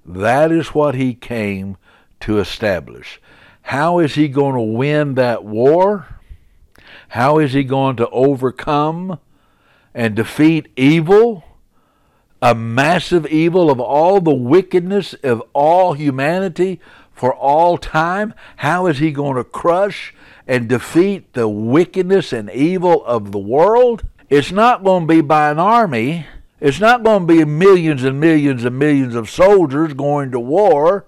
That 0.04 0.52
is 0.52 0.68
what 0.68 0.94
he 0.94 1.14
came 1.14 1.76
to 2.20 2.38
establish. 2.38 3.20
How 3.62 3.98
is 3.98 4.14
he 4.14 4.28
going 4.28 4.54
to 4.54 4.60
win 4.60 5.14
that 5.14 5.44
war? 5.44 6.20
How 7.08 7.38
is 7.38 7.52
he 7.52 7.64
going 7.64 7.96
to 7.96 8.08
overcome 8.10 9.18
and 9.94 10.14
defeat 10.14 10.68
evil? 10.76 11.44
A 12.42 12.54
massive 12.54 13.26
evil 13.28 13.70
of 13.70 13.80
all 13.80 14.20
the 14.20 14.34
wickedness 14.34 15.14
of 15.22 15.42
all 15.54 15.94
humanity 15.94 16.80
for 17.12 17.34
all 17.34 17.78
time? 17.78 18.34
How 18.56 18.86
is 18.86 18.98
he 18.98 19.12
going 19.12 19.36
to 19.36 19.44
crush 19.44 20.14
and 20.46 20.68
defeat 20.68 21.32
the 21.32 21.48
wickedness 21.48 22.32
and 22.32 22.50
evil 22.50 23.04
of 23.06 23.32
the 23.32 23.38
world? 23.38 24.04
It's 24.28 24.52
not 24.52 24.84
going 24.84 25.06
to 25.06 25.14
be 25.14 25.20
by 25.22 25.50
an 25.50 25.58
army. 25.58 26.26
It's 26.60 26.80
not 26.80 27.02
going 27.02 27.26
to 27.26 27.34
be 27.34 27.44
millions 27.44 28.04
and 28.04 28.20
millions 28.20 28.64
and 28.64 28.78
millions 28.78 29.14
of 29.14 29.28
soldiers 29.28 29.92
going 29.92 30.30
to 30.30 30.40
war 30.40 31.06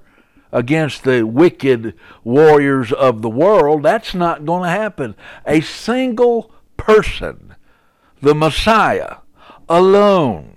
against 0.53 1.05
the 1.05 1.25
wicked 1.25 1.95
warriors 2.25 2.93
of 2.93 3.23
the 3.23 3.31
world. 3.31 3.83
That's 3.83 4.15
not 4.15 4.45
going 4.45 4.65
to 4.65 4.69
happen. 4.69 5.15
A 5.47 5.61
single 5.61 6.51
person, 6.77 7.55
the 8.21 8.35
Messiah, 8.35 9.17
alone 9.69 10.57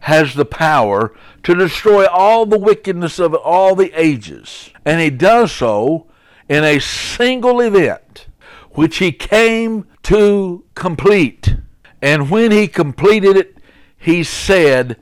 has 0.00 0.34
the 0.34 0.44
power 0.44 1.14
to 1.42 1.54
destroy 1.54 2.06
all 2.06 2.46
the 2.46 2.58
wickedness 2.58 3.18
of 3.18 3.34
all 3.34 3.74
the 3.74 3.92
ages. 4.00 4.70
And 4.84 5.00
he 5.00 5.10
does 5.10 5.52
so 5.52 6.06
in 6.48 6.64
a 6.64 6.78
single 6.78 7.60
event, 7.60 8.26
which 8.72 8.98
he 8.98 9.12
came 9.12 9.86
to 10.04 10.64
complete. 10.74 11.56
And 12.00 12.30
when 12.30 12.50
he 12.50 12.66
completed 12.66 13.36
it, 13.36 13.56
he 14.00 14.24
said, 14.24 14.96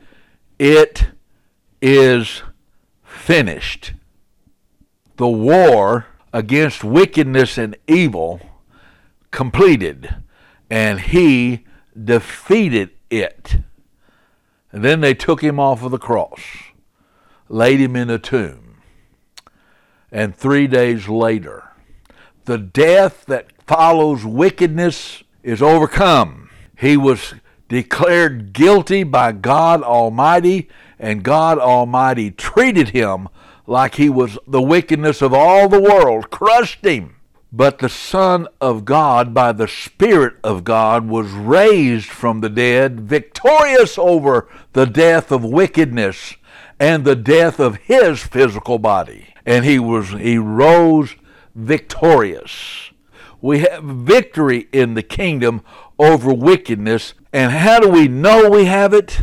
It 0.59 1.07
is 1.81 2.43
finished 3.05 3.93
the 5.17 5.29
war 5.29 6.07
against 6.33 6.83
wickedness 6.83 7.57
and 7.57 7.77
evil 7.87 8.41
completed, 9.31 10.17
and 10.69 11.01
he 11.01 11.65
defeated 12.03 12.91
it. 13.09 13.59
And 14.73 14.85
then 14.85 15.01
they 15.01 15.15
took 15.15 15.43
him 15.43 15.61
off 15.61 15.83
of 15.83 15.93
the 15.93 15.99
cross, 15.99 16.41
laid 17.49 17.81
him 17.81 17.95
in 17.95 18.11
a 18.11 18.19
tomb. 18.19 18.79
And 20.11 20.35
three 20.35 20.67
days 20.67 21.09
later, 21.09 21.71
the 22.47 22.59
death 22.59 23.25
that 23.27 23.53
follows 23.65 24.25
wickedness 24.25 25.23
is 25.43 25.63
overcome. 25.63 26.51
He 26.77 26.97
was 26.97 27.35
declared 27.69 28.53
guilty 28.53 29.03
by 29.03 29.33
God 29.33 29.83
Almighty, 29.83 30.69
and 30.99 31.23
God 31.23 31.59
Almighty 31.59 32.31
treated 32.31 32.91
him 32.91 33.29
like 33.67 33.97
he 33.97 34.09
was 34.09 34.39
the 34.47 34.63
wickedness 34.63 35.23
of 35.23 35.35
all 35.35 35.69
the 35.69 35.81
world, 35.81 36.31
crushed 36.31 36.85
him. 36.85 37.17
But 37.51 37.79
the 37.79 37.89
Son 37.89 38.47
of 38.61 38.85
God, 38.85 39.33
by 39.33 39.53
the 39.53 39.69
Spirit 39.69 40.35
of 40.45 40.65
God, 40.65 41.09
was 41.09 41.31
raised 41.31 42.09
from 42.09 42.41
the 42.41 42.51
dead, 42.51 43.01
victorious 43.01 43.97
over 43.97 44.49
the 44.75 44.85
death 44.85 45.33
of 45.33 45.45
wickedness 45.45 46.35
and 46.79 47.05
the 47.05 47.17
death 47.17 47.59
of 47.59 47.77
his 47.77 48.23
physical 48.23 48.79
body. 48.79 49.29
And 49.47 49.65
he 49.65 49.79
was 49.79 50.11
he 50.11 50.37
rose 50.37 51.15
victorious. 51.55 52.91
We 53.41 53.61
have 53.61 53.83
victory 53.83 54.69
in 54.73 54.95
the 54.95 55.03
kingdom 55.03 55.63
over 55.99 56.33
wickedness. 56.33 57.15
And 57.33 57.53
how 57.53 57.81
do 57.81 57.89
we 57.89 58.09
know 58.09 58.49
we 58.49 58.65
have 58.65 58.95
it? 58.95 59.21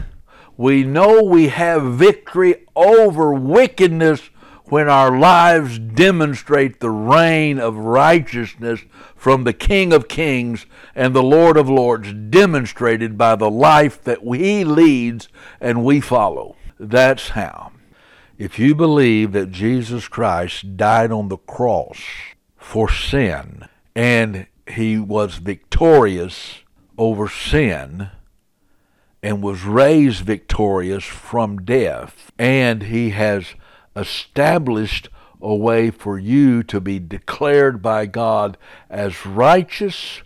We 0.58 0.84
know 0.84 1.24
we 1.24 1.48
have 1.50 1.84
victory 1.84 2.66
over 2.76 3.34
wickedness 3.34 4.30
when 4.66 4.88
our 4.88 5.18
lives 5.18 5.78
demonstrate 5.80 6.80
the 6.80 6.90
reign 6.90 7.60
of 7.60 7.78
righteousness 7.78 8.82
from 9.16 9.44
the 9.44 9.54
King 9.54 9.92
of 9.94 10.08
Kings 10.08 10.66
and 10.96 11.14
the 11.16 11.24
Lord 11.24 11.58
of 11.58 11.70
Lords, 11.70 12.14
demonstrated 12.14 13.18
by 13.18 13.36
the 13.36 13.50
life 13.50 14.02
that 14.04 14.20
He 14.22 14.64
leads 14.64 15.28
and 15.60 15.84
we 15.84 16.00
follow. 16.00 16.56
That's 16.80 17.30
how. 17.30 17.72
If 18.38 18.60
you 18.60 18.76
believe 18.76 19.32
that 19.32 19.52
Jesus 19.52 20.08
Christ 20.08 20.78
died 20.78 21.12
on 21.12 21.30
the 21.30 21.38
cross 21.38 22.02
for 22.58 22.90
sin 22.90 23.68
and 23.96 24.48
He 24.68 24.98
was 24.98 25.36
victorious 25.36 26.62
over 26.98 27.30
sin, 27.30 28.10
and 29.22 29.42
was 29.42 29.64
raised 29.64 30.24
victorious 30.24 31.04
from 31.04 31.58
death, 31.60 32.32
and 32.38 32.84
he 32.84 33.10
has 33.12 33.56
established 33.96 35.10
a 35.42 35.56
way 35.56 35.90
for 35.92 36.18
you 36.18 36.64
to 36.64 36.80
be 36.80 37.00
declared 37.00 37.82
by 37.82 38.06
God 38.06 38.58
as 38.90 39.26
righteous 39.26 40.22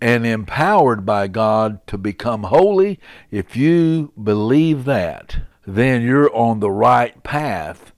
and 0.00 0.26
empowered 0.26 1.04
by 1.04 1.28
God 1.28 1.86
to 1.86 1.98
become 1.98 2.44
holy, 2.44 2.98
if 3.30 3.56
you 3.56 4.12
believe 4.22 4.84
that, 4.86 5.40
then 5.66 6.02
you're 6.02 6.34
on 6.34 6.60
the 6.60 6.70
right 6.70 7.22
path 7.22 7.92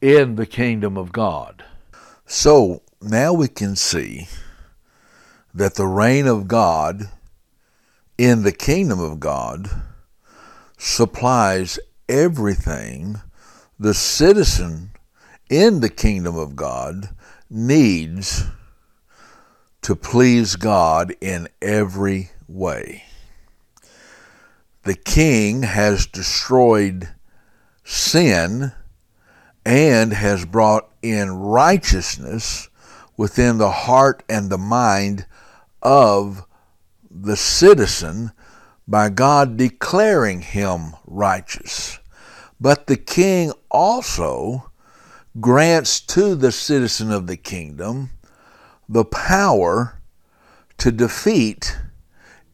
in 0.00 0.36
the 0.36 0.46
kingdom 0.46 0.96
of 0.96 1.12
God. 1.12 1.64
So 2.26 2.82
now 3.00 3.32
we 3.32 3.48
can 3.48 3.74
see 3.74 4.28
that 5.52 5.74
the 5.74 5.86
reign 5.86 6.26
of 6.26 6.48
God 6.48 7.10
in 8.18 8.42
the 8.42 8.52
kingdom 8.52 9.00
of 9.00 9.20
God 9.20 9.68
supplies 10.78 11.78
everything 12.08 13.20
the 13.78 13.94
citizen 13.94 14.90
in 15.48 15.80
the 15.80 15.88
kingdom 15.88 16.36
of 16.36 16.56
God 16.56 17.10
needs 17.50 18.44
to 19.82 19.96
please 19.96 20.56
God 20.56 21.14
in 21.20 21.48
every 21.60 22.30
way. 22.48 23.04
The 24.84 24.94
king 24.94 25.62
has 25.62 26.06
destroyed 26.06 27.08
sin 27.84 28.72
and 29.64 30.12
has 30.12 30.44
brought 30.44 30.88
in 31.02 31.32
righteousness 31.32 32.68
within 33.16 33.58
the 33.58 33.70
heart 33.70 34.22
and 34.28 34.50
the 34.50 34.58
mind 34.58 35.26
of 35.82 36.44
the 37.14 37.36
citizen 37.36 38.32
by 38.88 39.08
God 39.08 39.56
declaring 39.56 40.40
him 40.40 40.94
righteous. 41.06 41.98
But 42.60 42.86
the 42.86 42.96
king 42.96 43.52
also 43.70 44.70
grants 45.40 46.00
to 46.00 46.34
the 46.34 46.52
citizen 46.52 47.10
of 47.10 47.26
the 47.26 47.36
kingdom 47.36 48.10
the 48.88 49.04
power 49.04 50.00
to 50.76 50.92
defeat 50.92 51.78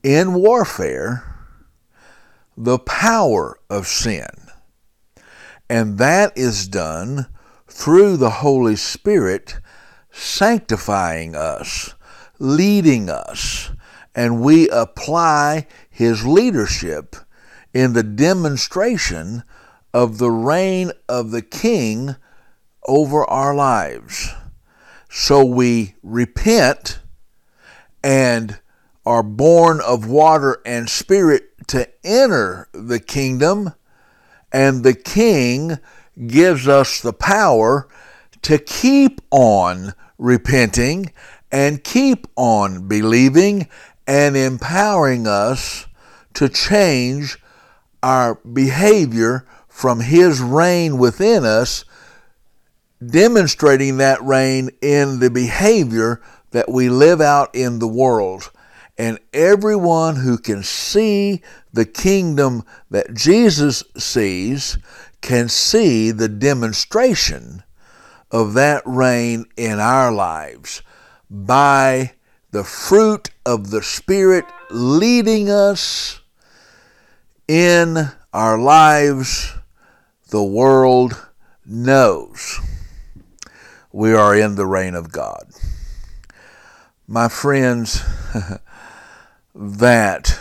in 0.03 0.35
warfare 0.35 1.25
the 2.57 2.79
power 2.79 3.59
of 3.69 3.87
sin. 3.87 4.29
And 5.69 5.99
that 5.99 6.37
is 6.37 6.69
done 6.69 7.27
through 7.67 8.17
the 8.17 8.31
Holy 8.31 8.77
Spirit 8.77 9.59
sanctifying 10.11 11.35
us, 11.35 11.95
leading 12.39 13.11
us, 13.11 13.71
and 14.19 14.41
we 14.41 14.69
apply 14.71 15.65
His 15.89 16.27
leadership 16.27 17.15
in 17.73 17.93
the 17.93 18.03
demonstration 18.03 19.45
of 19.95 20.19
the 20.19 20.33
reign 20.33 20.91
of 21.09 21.31
the 21.31 21.41
King 21.41 22.17
over 22.89 23.25
our 23.31 23.55
lives. 23.55 24.31
So 25.09 25.45
we 25.45 25.95
repent 26.03 26.99
and 28.03 28.59
are 29.07 29.23
born 29.23 29.81
of 29.87 30.09
water 30.09 30.61
and 30.67 30.91
spirit 30.91 31.69
to 31.69 31.89
enter 32.03 32.69
the 32.73 32.99
kingdom, 32.99 33.73
and 34.51 34.83
the 34.83 34.95
King 34.95 35.79
gives 36.27 36.67
us 36.67 37.01
the 37.01 37.13
power 37.13 37.87
to 38.43 38.59
keep 38.59 39.21
on 39.31 39.95
repenting 40.19 41.13
and 41.53 41.85
keep 41.85 42.27
on 42.35 42.89
believing 42.89 43.69
and 44.09 44.39
empowering 44.39 45.27
us 45.27 45.87
to 46.33 46.49
change 46.49 47.39
our 48.03 48.37
behavior 48.37 49.47
from 49.69 50.01
His 50.01 50.41
reign 50.41 50.97
within 50.97 51.45
us, 51.45 51.85
demonstrating 53.07 53.99
that 53.99 54.23
reign 54.23 54.71
in 54.81 55.21
the 55.21 55.31
behavior 55.31 56.23
that 56.53 56.71
we 56.71 56.89
live 56.89 57.21
out 57.21 57.55
in 57.55 57.79
the 57.79 57.87
world. 57.87 58.51
And 58.97 59.21
everyone 59.33 60.17
who 60.17 60.39
can 60.39 60.63
see 60.63 61.43
the 61.73 61.85
kingdom 61.85 62.65
that 62.91 63.15
Jesus 63.15 63.85
sees 63.97 64.79
can 65.21 65.49
see 65.49 66.11
the 66.11 66.29
demonstration 66.29 67.63
of 68.31 68.55
that 68.55 68.83
reign 68.87 69.45
in 69.57 69.79
our 69.79 70.11
lives 70.11 70.83
by 71.31 72.13
the 72.51 72.65
fruit 72.65 73.31
of 73.45 73.71
the 73.71 73.83
Spirit 73.83 74.45
leading 74.71 75.51
us 75.51 76.21
in 77.47 78.11
our 78.33 78.59
lives 78.59 79.55
the 80.31 80.43
world 80.43 81.29
knows 81.65 82.61
we 83.93 84.13
are 84.13 84.37
in 84.37 84.55
the 84.55 84.67
reign 84.67 84.95
of 84.95 85.11
God. 85.11 85.47
My 87.07 87.29
friends, 87.29 88.03
that 89.55 90.39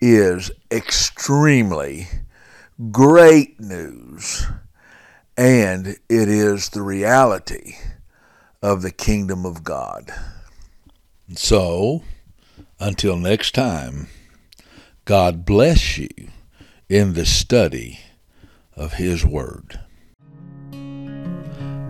is 0.00 0.50
extremely 0.70 2.08
great 2.90 3.60
news, 3.60 4.46
and 5.36 5.86
it 5.86 6.28
is 6.28 6.70
the 6.70 6.82
reality 6.82 7.74
of 8.62 8.80
the 8.82 8.90
kingdom 8.90 9.44
of 9.44 9.62
God. 9.62 10.10
So, 11.34 12.02
until 12.78 13.16
next 13.16 13.52
time, 13.52 14.06
God 15.04 15.44
bless 15.44 15.98
you 15.98 16.08
in 16.88 17.14
the 17.14 17.26
study 17.26 17.98
of 18.76 18.94
His 18.94 19.26
Word. 19.26 19.80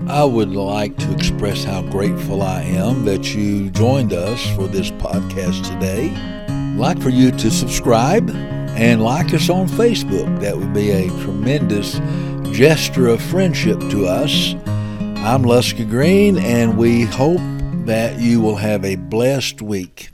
I 0.09 0.25
would 0.25 0.51
like 0.51 0.97
to 0.99 1.13
express 1.13 1.65
how 1.65 1.83
grateful 1.83 2.41
I 2.41 2.63
am 2.63 3.05
that 3.05 3.35
you 3.35 3.69
joined 3.71 4.15
us 4.15 4.47
for 4.55 4.69
this 4.69 4.91
podcast 4.93 5.71
today. 5.71 6.15
I'd 6.49 6.79
like 6.79 7.03
for 7.03 7.11
you 7.11 7.31
to 7.33 7.51
subscribe 7.51 8.31
and 8.31 9.03
like 9.03 9.35
us 9.35 9.51
on 9.51 9.69
Facebook. 9.69 10.41
That 10.41 10.57
would 10.57 10.73
be 10.73 10.93
a 10.93 11.09
tremendous 11.09 12.01
gesture 12.57 13.09
of 13.09 13.21
friendship 13.21 13.81
to 13.91 14.07
us. 14.07 14.55
I'm 14.65 15.43
Luska 15.43 15.87
Green, 15.89 16.39
and 16.39 16.79
we 16.79 17.03
hope 17.03 17.41
that 17.87 18.19
you 18.19 18.41
will 18.41 18.57
have 18.57 18.85
a 18.85 18.97
blessed 18.97 19.63
week. 19.63 20.05